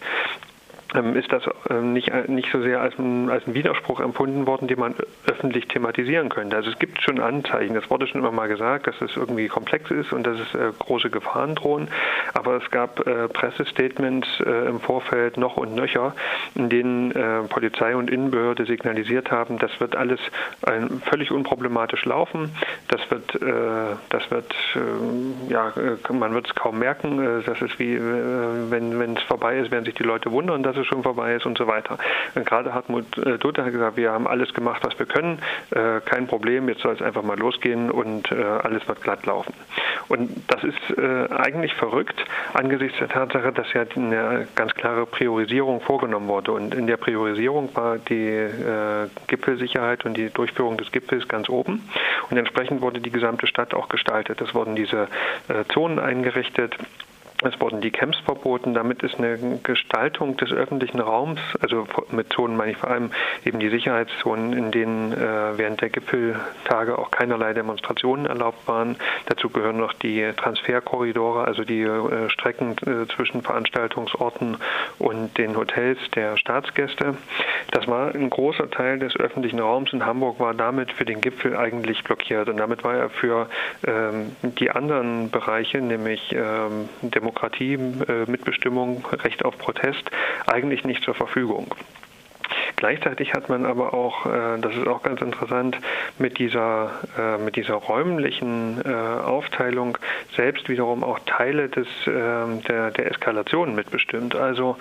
[0.96, 4.68] ist das ähm, nicht, äh, nicht so sehr als ein, als ein Widerspruch empfunden worden,
[4.68, 4.94] den man
[5.26, 6.56] öffentlich thematisieren könnte.
[6.56, 9.90] Also es gibt schon Anzeichen, das wurde schon immer mal gesagt, dass es irgendwie komplex
[9.90, 11.88] ist und dass es äh, große Gefahren drohen,
[12.34, 16.14] aber es gab äh, Pressestatements im Vorfeld noch und nöcher,
[16.54, 17.12] in denen
[17.48, 20.20] Polizei und Innenbehörde signalisiert haben, das wird alles
[21.08, 22.54] völlig unproblematisch laufen,
[22.88, 23.38] das wird,
[24.08, 24.54] das wird
[25.48, 25.72] ja,
[26.10, 30.04] man wird es kaum merken, das ist wie, wenn es vorbei ist, werden sich die
[30.04, 31.98] Leute wundern, dass es schon vorbei ist und so weiter.
[32.34, 35.38] Und gerade Hartmut äh, Duterte hat gesagt, wir haben alles gemacht, was wir können,
[35.70, 39.54] äh, kein Problem, jetzt soll es einfach mal losgehen und äh, alles wird glatt laufen.
[40.08, 46.28] Und das ist eigentlich verrückt angesichts der Tatsache, dass ja eine ganz klare Priorisierung vorgenommen
[46.28, 46.52] wurde.
[46.52, 48.46] Und in der Priorisierung war die
[49.26, 51.88] Gipfelsicherheit und die Durchführung des Gipfels ganz oben.
[52.30, 54.40] Und entsprechend wurde die gesamte Stadt auch gestaltet.
[54.40, 55.08] Es wurden diese
[55.72, 56.76] Zonen eingerichtet
[57.42, 58.72] Es wurden die Camps verboten.
[58.72, 63.10] Damit ist eine Gestaltung des öffentlichen Raums, also mit Zonen meine ich vor allem
[63.44, 68.96] eben die Sicherheitszonen, in denen äh, während der Gipfeltage auch keinerlei Demonstrationen erlaubt waren.
[69.26, 74.56] Dazu gehören noch die Transferkorridore, also die äh, Strecken äh, zwischen Veranstaltungsorten
[74.98, 77.16] und den Hotels der Staatsgäste.
[77.70, 81.54] Das war ein großer Teil des öffentlichen Raums in Hamburg, war damit für den Gipfel
[81.54, 82.48] eigentlich blockiert.
[82.48, 83.48] Und damit war er für
[83.86, 86.88] ähm, die anderen Bereiche, nämlich ähm,
[87.26, 90.10] Demokratie, äh, Mitbestimmung, Recht auf Protest,
[90.46, 91.74] eigentlich nicht zur Verfügung.
[92.76, 95.76] Gleichzeitig hat man aber auch, äh, das ist auch ganz interessant,
[96.18, 99.98] mit dieser, äh, mit dieser räumlichen Aufteilung
[100.36, 104.36] selbst wiederum auch Teile des, ähm, der, der Eskalation mitbestimmt.
[104.36, 104.76] Also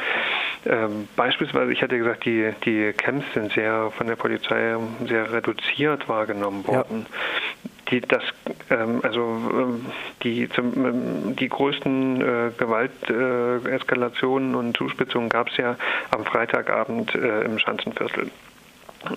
[0.66, 4.76] ähm, beispielsweise, ich hatte gesagt, die, die Camps sind sehr von der Polizei
[5.08, 7.08] sehr reduziert wahrgenommen worden.
[7.10, 7.45] Ja
[7.90, 8.24] die das
[8.70, 9.86] ähm, also ähm,
[10.24, 15.76] die zum, ähm, die größten äh, Gewalteskalationen äh, und Zuspitzungen gab es ja
[16.12, 18.32] am Freitagabend äh, im Schanzenviertel.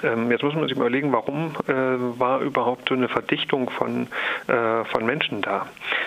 [0.02, 1.72] Ähm, jetzt muss man sich überlegen, warum äh,
[2.18, 4.08] war überhaupt so eine Verdichtung von,
[4.46, 5.66] äh, von Menschen da?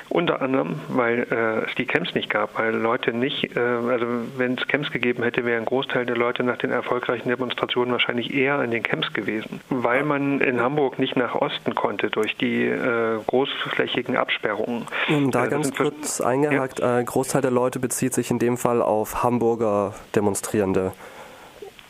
[0.10, 4.06] Unter anderem, weil äh, es die Camps nicht gab, weil Leute nicht, äh, also
[4.38, 8.34] wenn es Camps gegeben hätte, wäre ein Großteil der Leute nach den erfolgreichen Demonstrationen wahrscheinlich
[8.34, 12.66] eher in den Camps gewesen, weil man in Hamburg nicht nach Osten konnte durch die
[12.66, 14.86] äh, großflächigen Absperrungen.
[15.32, 17.02] Da äh, ganz kurz eingehakt, ja.
[17.02, 20.92] Großteil der Leute bezieht sich in dem Fall auf Hamburger Demonstrierende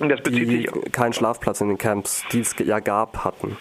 [0.09, 3.57] die keinen Schlafplatz in den Camps, die es ja gab, hatten.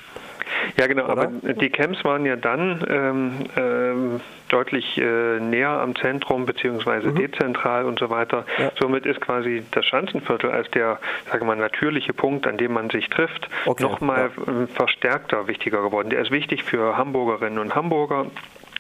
[0.78, 1.12] Ja, genau, Oder?
[1.12, 7.16] aber die Camps waren ja dann ähm, ähm, deutlich äh, näher am Zentrum beziehungsweise mhm.
[7.16, 8.44] dezentral und so weiter.
[8.58, 8.72] Ja.
[8.78, 10.98] Somit ist quasi das Schanzenviertel als der,
[11.30, 13.82] sage mal, natürliche Punkt, an dem man sich trifft, okay.
[13.82, 14.52] nochmal ja.
[14.52, 16.10] Ähm, verstärkter wichtiger geworden.
[16.10, 18.26] Der ist wichtig für Hamburgerinnen und Hamburger.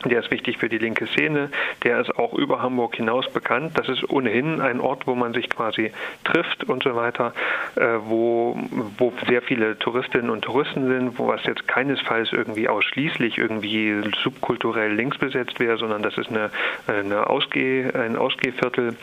[0.04, 1.50] Der ist wichtig für die linke Szene.
[1.84, 3.72] Der ist auch über Hamburg hinaus bekannt.
[3.78, 5.92] Das ist ohnehin ein Ort, wo man sich quasi
[6.24, 7.34] trifft und so weiter,
[7.76, 8.58] äh, wo,
[8.96, 14.92] wo sehr viele Touristinnen und Touristen sind, wo was jetzt keinesfalls irgendwie ausschließlich irgendwie subkulturell
[14.94, 16.50] links besetzt wäre, sondern das ist eine,
[16.86, 18.96] eine Ausgeh, ein Ausgehviertel.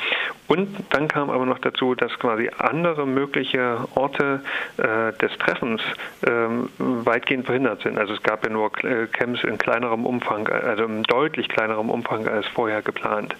[0.47, 4.41] Und dann kam aber noch dazu, dass quasi andere mögliche Orte
[4.77, 5.81] äh, des Treffens
[6.21, 6.29] äh,
[6.79, 7.99] weitgehend verhindert sind.
[7.99, 12.47] Also es gab ja nur äh, Camps in kleinerem Umfang, also deutlich kleinerem Umfang als
[12.47, 13.35] vorher geplant.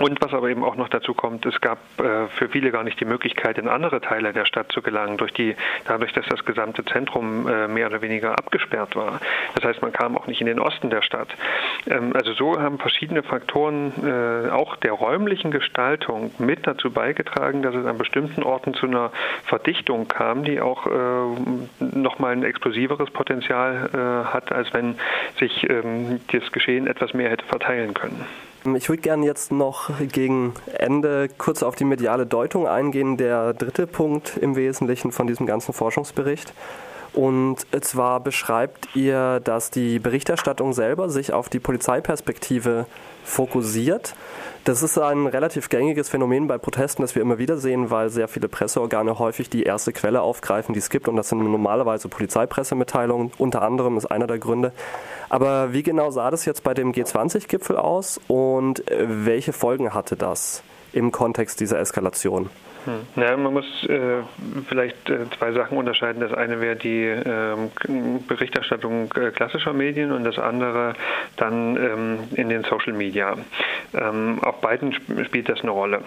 [0.00, 2.98] Und was aber eben auch noch dazu kommt, es gab äh, für viele gar nicht
[3.00, 5.54] die Möglichkeit, in andere Teile der Stadt zu gelangen, durch die,
[5.86, 9.20] dadurch, dass das gesamte Zentrum äh, mehr oder weniger abgesperrt war.
[9.54, 11.28] Das heißt, man kam auch nicht in den Osten der Stadt.
[11.86, 17.74] Ähm, also so haben verschiedene Faktoren äh, auch der räumlichen Gestaltung mit dazu beigetragen, dass
[17.74, 19.12] es an bestimmten Orten zu einer
[19.44, 24.96] Verdichtung kam, die auch äh, nochmal ein explosiveres Potenzial äh, hat, als wenn
[25.38, 28.24] sich ähm, das Geschehen etwas mehr hätte verteilen können.
[28.76, 33.18] Ich würde gerne jetzt noch gegen Ende kurz auf die mediale Deutung eingehen.
[33.18, 36.54] Der dritte Punkt im Wesentlichen von diesem ganzen Forschungsbericht.
[37.12, 42.86] Und zwar beschreibt ihr, dass die Berichterstattung selber sich auf die Polizeiperspektive
[43.24, 44.14] fokussiert.
[44.64, 48.28] Das ist ein relativ gängiges Phänomen bei Protesten, das wir immer wieder sehen, weil sehr
[48.28, 51.08] viele Presseorgane häufig die erste Quelle aufgreifen, die es gibt.
[51.08, 53.32] Und das sind normalerweise Polizeipressemitteilungen.
[53.36, 54.72] Unter anderem ist einer der Gründe.
[55.28, 60.62] Aber wie genau sah das jetzt bei dem G20-Gipfel aus und welche Folgen hatte das
[60.92, 62.48] im Kontext dieser Eskalation?
[62.84, 63.06] Hm.
[63.16, 64.22] Ja, man muss äh,
[64.68, 66.20] vielleicht äh, zwei Sachen unterscheiden.
[66.20, 67.70] Das eine wäre die ähm,
[68.26, 70.94] Berichterstattung äh, klassischer Medien und das andere
[71.36, 73.36] dann ähm, in den Social Media.
[73.94, 74.92] Ähm, auf beiden
[75.24, 76.02] spielt das eine Rolle.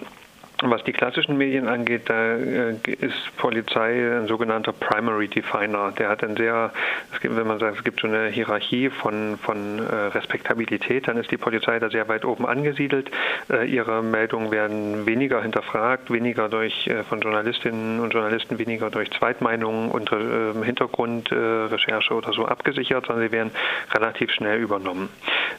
[0.60, 5.92] Was die klassischen Medien angeht, da äh, ist Polizei ein sogenannter Primary Definer.
[5.92, 6.72] Der hat ein sehr,
[7.20, 11.30] gibt, wenn man sagt, es gibt so eine Hierarchie von, von äh, Respektabilität, dann ist
[11.30, 13.08] die Polizei da sehr weit oben angesiedelt.
[13.48, 19.90] Äh, ihre Meldungen werden weniger hinterfragt, weniger durch von Journalistinnen und Journalisten, weniger durch Zweitmeinungen
[19.90, 23.52] und Hintergrundrecherche oder so abgesichert, sondern sie werden
[23.92, 25.08] relativ schnell übernommen.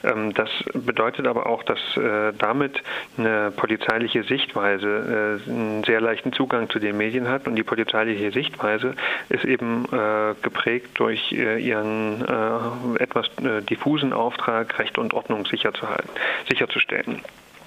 [0.04, 1.78] Ähm, das bedeutet aber auch, dass
[2.38, 2.82] damit
[3.16, 8.30] eine polizeiliche Sichtweise äh, einen sehr leichten Zugang zu den Medien hat und die polizeiliche
[8.32, 8.94] Sichtweise
[9.28, 12.24] ist eben äh, geprägt durch äh, ihren
[12.98, 13.30] etwas
[13.68, 16.08] diffusen Auftrag, Recht und Ordnung sicherzuhalten,
[16.48, 17.20] sicherzustellen.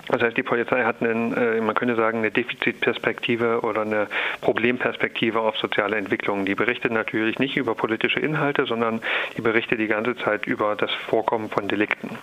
[0.07, 4.07] Das heißt, die Polizei hat einen, man könnte sagen, eine Defizitperspektive oder eine
[4.41, 6.45] Problemperspektive auf soziale Entwicklungen.
[6.45, 9.01] Die berichtet natürlich nicht über politische Inhalte, sondern
[9.37, 12.17] die berichtet die ganze Zeit über das Vorkommen von Delikten.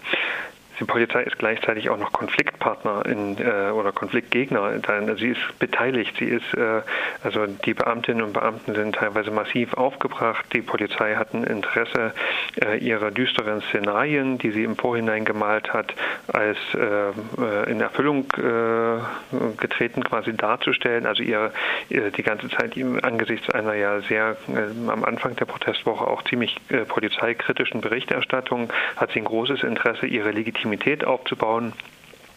[0.81, 4.73] Die Polizei ist gleichzeitig auch noch Konfliktpartner in, äh, oder Konfliktgegner.
[5.17, 6.17] Sie ist beteiligt.
[6.19, 6.81] Sie ist, äh,
[7.23, 10.47] also die Beamtinnen und Beamten sind teilweise massiv aufgebracht.
[10.55, 12.13] Die Polizei hat ein Interesse,
[12.65, 15.95] äh, ihre düsteren Szenarien, die sie im Vorhinein gemalt hat,
[16.33, 21.05] als äh, in Erfüllung äh, getreten quasi darzustellen.
[21.05, 21.53] Also ihr
[21.91, 24.37] die ganze Zeit angesichts einer ja sehr
[24.89, 26.57] am Anfang der Protestwoche auch ziemlich
[26.89, 30.31] polizeikritischen Berichterstattung hat sie ein großes Interesse, ihre
[30.71, 31.73] Legitimität aufzubauen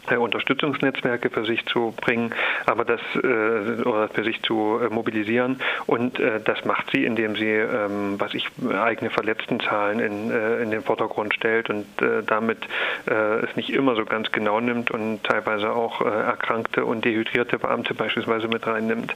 [0.09, 2.33] äh, Unterstützungsnetzwerke für sich zu bringen,
[2.65, 7.49] aber das äh, oder für sich zu äh, mobilisieren und das macht sie, indem sie,
[7.49, 10.31] ähm, was ich eigene Verletztenzahlen in,
[10.61, 11.85] in den Vordergrund stellt und
[12.27, 12.59] damit
[13.05, 18.47] es nicht immer so ganz genau nimmt und teilweise auch erkrankte und dehydrierte Beamte beispielsweise
[18.47, 19.13] mit reinnimmt.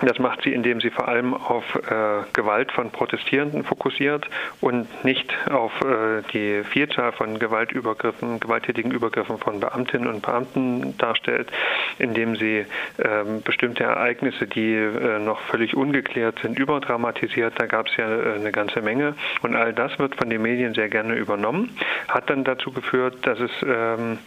[0.00, 4.28] Ähm, das macht sie, indem sie vor allem auf äh, Gewalt von Protestierenden fokussiert
[4.60, 11.50] und nicht auf äh, die Vielzahl von Gewaltübergriffen, gewalttätigen Übergriffen von Beamtinnen und Beamten darstellt,
[11.98, 12.66] indem sie äh,
[13.44, 17.54] bestimmte Ereignisse, die äh, noch völlig ungeklärt sind, überdramatisiert.
[17.58, 19.14] Da gab es ja äh, eine ganze Menge.
[19.42, 21.76] Und all das wird von den Medien sehr gerne übernommen,
[22.08, 24.18] hat dann dazu geführt, dass es ähm,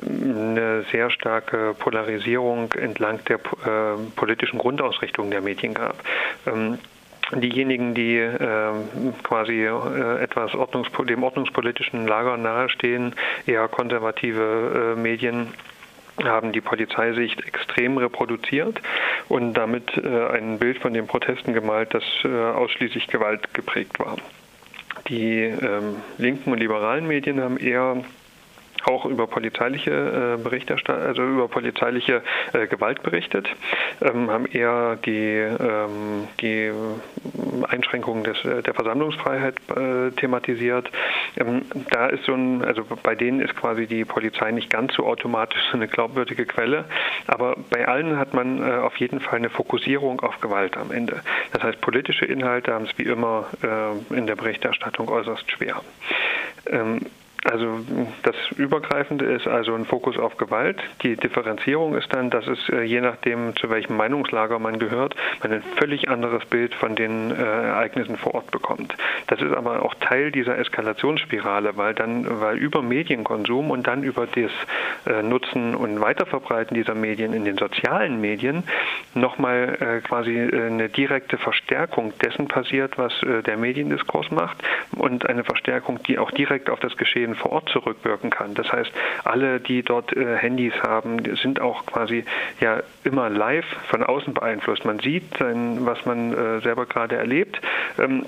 [0.00, 6.02] eine sehr starke Polarisierung entlang der äh, politischen Grundausrichtung Richtung der Medien gab.
[6.46, 6.78] Ähm,
[7.34, 8.72] diejenigen, die äh,
[9.22, 13.14] quasi äh, etwas Ordnungs dem ordnungspolitischen Lager nahestehen,
[13.46, 15.48] eher konservative äh, Medien,
[16.24, 18.80] haben die Polizeisicht extrem reproduziert
[19.28, 24.16] und damit äh, ein Bild von den Protesten gemalt, das äh, ausschließlich Gewalt geprägt war.
[25.08, 28.02] Die ähm, linken und liberalen Medien haben eher
[28.84, 29.90] auch über polizeiliche
[30.38, 32.22] äh, Berichterstattung, also über polizeiliche
[32.52, 33.48] äh, Gewalt berichtet,
[34.00, 36.72] ähm, haben eher die, ähm, die
[37.68, 40.90] Einschränkungen des, äh, der Versammlungsfreiheit äh, thematisiert.
[41.36, 45.06] Ähm, da ist so ein, also bei denen ist quasi die Polizei nicht ganz so
[45.06, 46.84] automatisch eine glaubwürdige Quelle,
[47.26, 51.22] aber bei allen hat man äh, auf jeden Fall eine Fokussierung auf Gewalt am Ende.
[51.52, 55.82] Das heißt, politische Inhalte haben es wie immer äh, in der Berichterstattung äußerst schwer.
[57.44, 57.80] Also
[58.22, 60.80] das Übergreifende ist also ein Fokus auf Gewalt.
[61.02, 65.52] Die Differenzierung ist dann, dass es äh, je nachdem, zu welchem Meinungslager man gehört, man
[65.52, 68.94] ein völlig anderes Bild von den äh, Ereignissen vor Ort bekommt.
[69.26, 74.28] Das ist aber auch Teil dieser Eskalationsspirale, weil dann, weil über Medienkonsum und dann über
[74.28, 74.52] das
[75.12, 78.62] äh, Nutzen und Weiterverbreiten dieser Medien in den sozialen Medien
[79.14, 84.62] nochmal quasi eine direkte Verstärkung dessen passiert, was der Mediendiskurs macht
[84.96, 88.54] und eine Verstärkung, die auch direkt auf das Geschehen Medien vor Ort zurückwirken kann.
[88.54, 88.90] Das heißt,
[89.24, 92.24] alle, die dort äh, Handys haben, sind auch quasi
[92.60, 94.84] ja immer live von außen beeinflusst.
[94.84, 97.60] Man sieht, was man äh, selber gerade erlebt.
[97.98, 98.26] Ähm,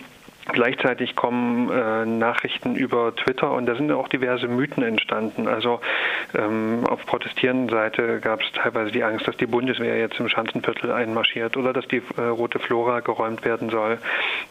[0.53, 5.49] Gleichzeitig kommen äh, Nachrichten über Twitter und da sind auch diverse Mythen entstanden.
[5.49, 5.81] Also
[6.35, 10.93] ähm, auf protestierenden Seite gab es teilweise die Angst, dass die Bundeswehr jetzt im Schanzenviertel
[10.93, 13.99] einmarschiert oder dass die äh, rote Flora geräumt werden soll.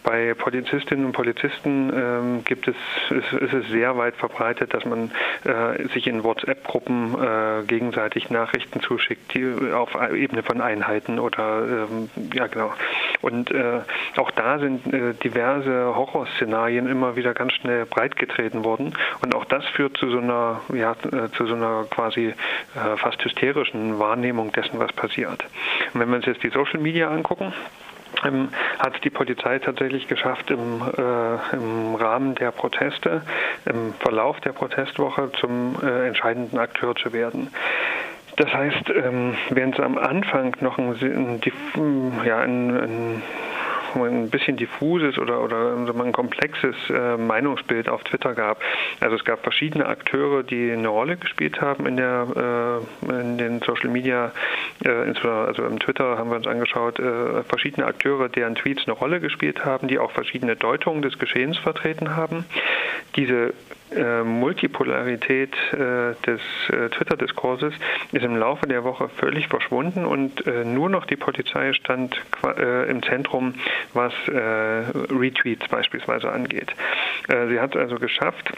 [0.04, 2.76] Bei Polizistinnen und Polizisten ähm, gibt es,
[3.12, 5.12] ist, ist, es sehr weit verbreitet, dass man
[5.44, 12.10] äh, sich in WhatsApp-Gruppen äh, gegenseitig Nachrichten zuschickt, die auf Ebene von Einheiten oder ähm,
[12.34, 12.74] ja genau.
[13.22, 13.82] Und äh,
[14.18, 18.94] auch da sind äh, diverse Horrorszenarien immer wieder ganz schnell breitgetreten worden.
[19.22, 23.24] Und auch das führt zu so einer, ja, äh, zu so einer quasi äh, fast
[23.24, 25.44] hysterischen Wahrnehmung dessen, was passiert.
[25.94, 27.54] Und wenn wir uns jetzt die Social Media angucken,
[28.24, 33.22] ähm, hat die Polizei tatsächlich geschafft, im, äh, im, Rahmen der Proteste,
[33.66, 37.50] im Verlauf der Protestwoche zum äh, entscheidenden Akteur zu werden.
[38.38, 43.22] Das heißt, ähm, während es am Anfang noch ein, ein, ja, ein, ein
[43.96, 48.62] ein bisschen diffuses oder, oder ein komplexes äh, Meinungsbild auf Twitter gab.
[49.00, 53.60] Also es gab verschiedene Akteure, die eine Rolle gespielt haben in, der, äh, in den
[53.62, 54.32] Social Media,
[54.84, 57.02] äh, also im Twitter haben wir uns angeschaut,
[57.48, 62.16] verschiedene Akteure, deren Tweets eine Rolle gespielt haben, die auch verschiedene Deutungen des Geschehens vertreten
[62.16, 62.46] haben.
[63.16, 63.54] Diese
[63.96, 67.74] äh, Multipolarität äh, des äh, Twitter-Diskurses
[68.12, 72.90] ist im Laufe der Woche völlig verschwunden und äh, nur noch die Polizei stand äh,
[72.90, 73.56] im Zentrum,
[73.94, 74.32] was äh,
[75.12, 76.74] Retweets beispielsweise angeht.
[77.28, 78.52] sie hat also geschafft,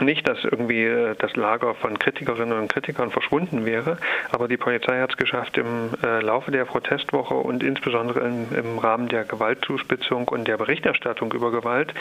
[0.00, 3.98] nicht, dass irgendwie äh, das Lager von Kritikerinnen und Kritikern verschwunden wäre,
[4.32, 9.08] aber die Polizei hat es geschafft, im äh, Laufe der Protestwoche und insbesondere im, Rahmen
[9.08, 11.92] der Gewaltzuspitzung und der Berichterstattung über Gewalt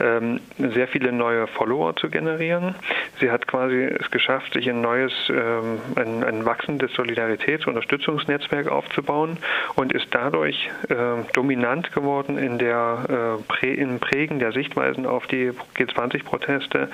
[0.00, 2.74] ähm, sehr viele neue Follower zu generieren.
[3.20, 8.68] Sie hat quasi es geschafft, sich ein neues, ähm, ein, ein wachsendes Solidaritäts- und Unterstützungsnetzwerk
[8.68, 9.38] aufzubauen
[9.76, 10.94] und ist dadurch äh,
[11.32, 16.88] dominant geworden in der im Prägen der Sichtweisen auf die G20-Proteste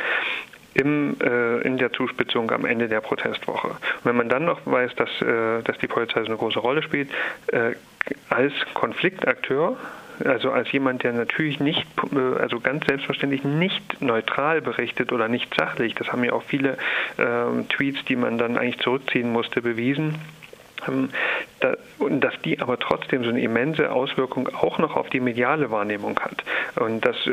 [0.74, 3.68] im, äh, in der Zuspitzung am Ende der Protestwoche.
[3.68, 6.82] Und wenn man dann noch weiß, dass, äh, dass die Polizei so eine große Rolle
[6.82, 7.10] spielt,
[7.48, 7.72] äh,
[8.28, 9.76] als Konfliktakteur
[10.24, 15.54] also als jemand, der natürlich nicht, äh, also ganz selbstverständlich nicht neutral berichtet oder nicht
[15.54, 16.76] sachlich, das haben ja auch viele
[17.16, 20.16] äh, Tweets, die man dann eigentlich zurückziehen musste, bewiesen
[21.98, 26.18] und dass die aber trotzdem so eine immense Auswirkung auch noch auf die mediale Wahrnehmung
[26.20, 26.44] hat
[26.76, 27.30] und dass äh,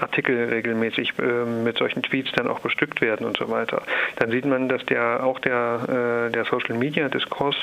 [0.00, 3.82] Artikel regelmäßig äh, mit solchen Tweets dann auch bestückt werden und so weiter.
[4.16, 7.56] Dann sieht man, dass der auch der, äh, der Social Media Diskurs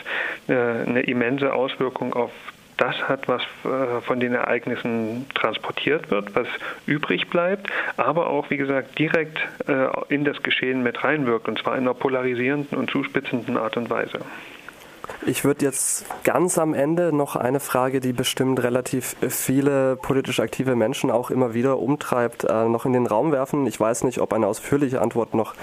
[0.47, 2.31] äh, eine immense Auswirkung auf
[2.77, 6.47] das hat, was äh, von den Ereignissen transportiert wird, was
[6.85, 9.37] übrig bleibt, aber auch, wie gesagt, direkt
[9.67, 13.89] äh, in das Geschehen mit reinwirkt, und zwar in einer polarisierenden und zuspitzenden Art und
[13.89, 14.19] Weise.
[15.25, 20.75] Ich würde jetzt ganz am Ende noch eine Frage, die bestimmt relativ viele politisch aktive
[20.75, 23.67] Menschen auch immer wieder umtreibt, äh, noch in den Raum werfen.
[23.67, 25.55] Ich weiß nicht, ob eine ausführliche Antwort noch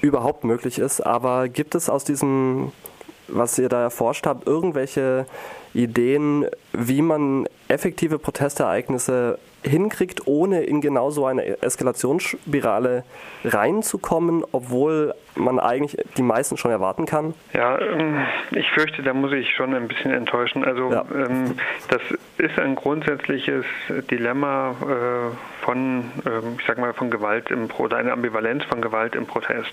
[0.00, 2.72] überhaupt möglich ist, aber gibt es aus diesem,
[3.28, 5.26] was ihr da erforscht habt, irgendwelche
[5.72, 13.02] Ideen, wie man effektive Protestereignisse hinkriegt, ohne in genau so eine Eskalationsspirale
[13.44, 17.34] reinzukommen, obwohl man eigentlich die meisten schon erwarten kann?
[17.52, 20.64] Ja, ähm, ich fürchte, da muss ich schon ein bisschen enttäuschen.
[20.64, 21.04] Also ja.
[21.12, 21.56] Ähm,
[21.88, 22.02] das
[22.38, 23.64] ist ein grundsätzliches
[24.10, 29.16] Dilemma äh, von, ähm, ich sag mal, von Gewalt im oder eine Ambivalenz von Gewalt
[29.16, 29.72] im Protest.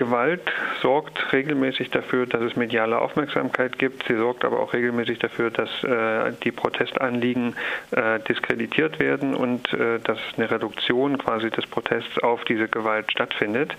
[0.00, 0.40] Gewalt
[0.80, 4.04] sorgt regelmäßig dafür, dass es mediale Aufmerksamkeit gibt.
[4.08, 7.54] Sie sorgt aber auch regelmäßig dafür, dass äh, die Protestanliegen
[7.90, 13.76] äh, diskreditiert werden und äh, dass eine Reduktion quasi des Protests auf diese Gewalt stattfindet.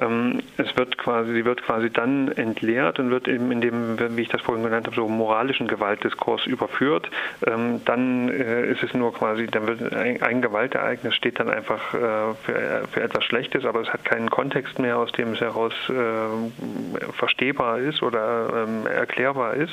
[0.00, 4.22] Ähm, es wird quasi, sie wird quasi dann entleert und wird eben in dem, wie
[4.22, 7.10] ich das vorhin genannt habe, so moralischen Gewaltdiskurs überführt.
[7.44, 11.92] Ähm, dann äh, ist es nur quasi, dann wird ein, ein Gewaltereignis steht dann einfach
[11.92, 11.98] äh,
[12.44, 15.72] für, für etwas Schlechtes, aber es hat keinen Kontext mehr, aus dem es heraus daraus
[15.88, 19.72] äh, verstehbar ist oder ähm, erklärbar ist.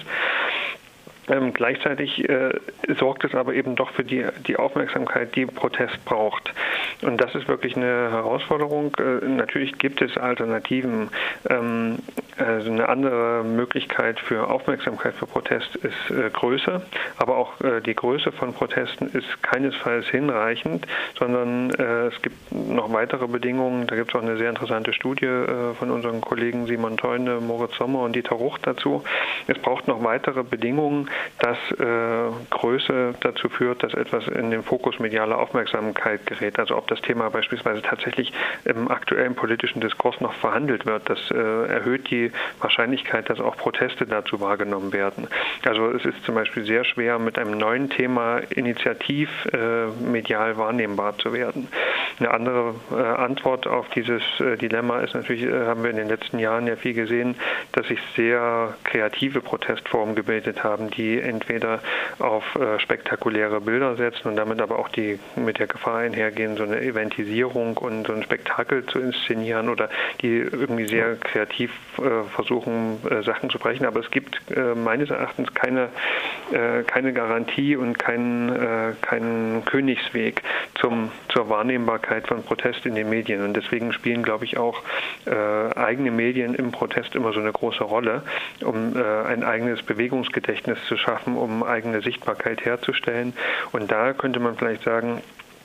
[1.30, 2.51] Ähm, gleichzeitig äh,
[2.99, 6.53] sorgt es aber eben doch für die, die Aufmerksamkeit, die Protest braucht.
[7.01, 8.93] Und das ist wirklich eine Herausforderung.
[8.97, 11.09] Äh, natürlich gibt es Alternativen.
[11.49, 11.99] Ähm,
[12.38, 16.82] also eine andere Möglichkeit für Aufmerksamkeit für Protest ist äh, Größe,
[17.17, 22.91] aber auch äh, die Größe von Protesten ist keinesfalls hinreichend, sondern äh, es gibt noch
[22.91, 23.86] weitere Bedingungen.
[23.86, 27.76] Da gibt es auch eine sehr interessante Studie äh, von unseren Kollegen Simon Teune, Moritz
[27.78, 29.03] Sommer und Dieter Rucht dazu.
[29.47, 31.09] Es braucht noch weitere Bedingungen,
[31.39, 36.59] dass äh, Größe dazu führt, dass etwas in den Fokus medialer Aufmerksamkeit gerät.
[36.59, 38.34] Also ob das Thema beispielsweise tatsächlich
[38.66, 44.05] im aktuellen politischen Diskurs noch verhandelt wird, das äh, erhöht die Wahrscheinlichkeit, dass auch Proteste
[44.05, 45.28] dazu wahrgenommen werden.
[45.66, 51.18] Also es ist zum Beispiel sehr schwer, mit einem neuen Thema initiativ äh, medial wahrnehmbar
[51.18, 51.68] zu werden.
[52.20, 52.76] Eine andere
[53.18, 54.22] Antwort auf dieses
[54.61, 57.36] Dilemma ist natürlich, haben wir in den letzten Jahren ja viel gesehen,
[57.72, 61.79] dass sich sehr kreative Protestformen gebildet haben, die entweder
[62.19, 66.63] auf äh, spektakuläre Bilder setzen und damit aber auch die mit der Gefahr einhergehen, so
[66.63, 69.89] eine Eventisierung und so ein Spektakel zu inszenieren oder
[70.21, 73.85] die irgendwie sehr kreativ äh, versuchen, äh, Sachen zu brechen.
[73.85, 74.41] Aber es gibt
[74.75, 75.89] meines Erachtens keine,
[76.87, 80.41] keine Garantie und keinen, keinen Königsweg
[80.79, 83.43] zum, zur Wahrnehmbarkeit von Protest in den Medien.
[83.43, 84.81] Und deswegen spielen, glaube ich, auch
[85.25, 88.23] eigene Medien im Protest immer so eine große Rolle,
[88.61, 93.33] um ein eigenes Bewegungsgedächtnis zu schaffen um eigene Sichtbarkeit herzustellen.
[93.71, 95.21] Und da könnte man vielleicht sagen,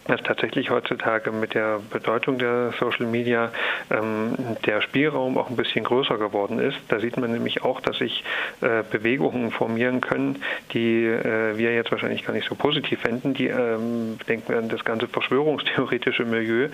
[0.09, 3.53] dass tatsächlich heutzutage mit der Bedeutung der Social Media
[3.91, 4.35] ähm,
[4.67, 6.79] der Spielraum auch ein bisschen größer geworden ist.
[6.89, 8.25] Da sieht man nämlich auch, dass sich
[8.61, 10.43] äh, Bewegungen formieren können,
[10.73, 13.35] die äh, wir jetzt wahrscheinlich gar nicht so positiv fänden.
[13.35, 16.69] Die ähm, denken wir an das ganze verschwörungstheoretische Milieu.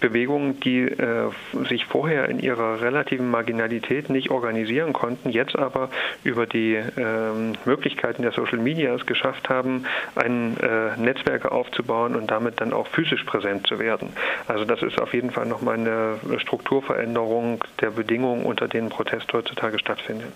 [0.00, 1.30] Bewegungen, die äh,
[1.68, 5.90] sich vorher in ihrer relativen Marginalität nicht organisieren konnten, jetzt aber
[6.24, 9.84] über die ähm, Möglichkeiten der Social Media es geschafft haben,
[10.14, 14.10] ein äh, Netzwerke aufzubauen und damit dann auch physisch präsent zu werden.
[14.46, 19.78] Also das ist auf jeden Fall nochmal eine Strukturveränderung der Bedingungen, unter denen Protest heutzutage
[19.78, 20.32] stattfindet.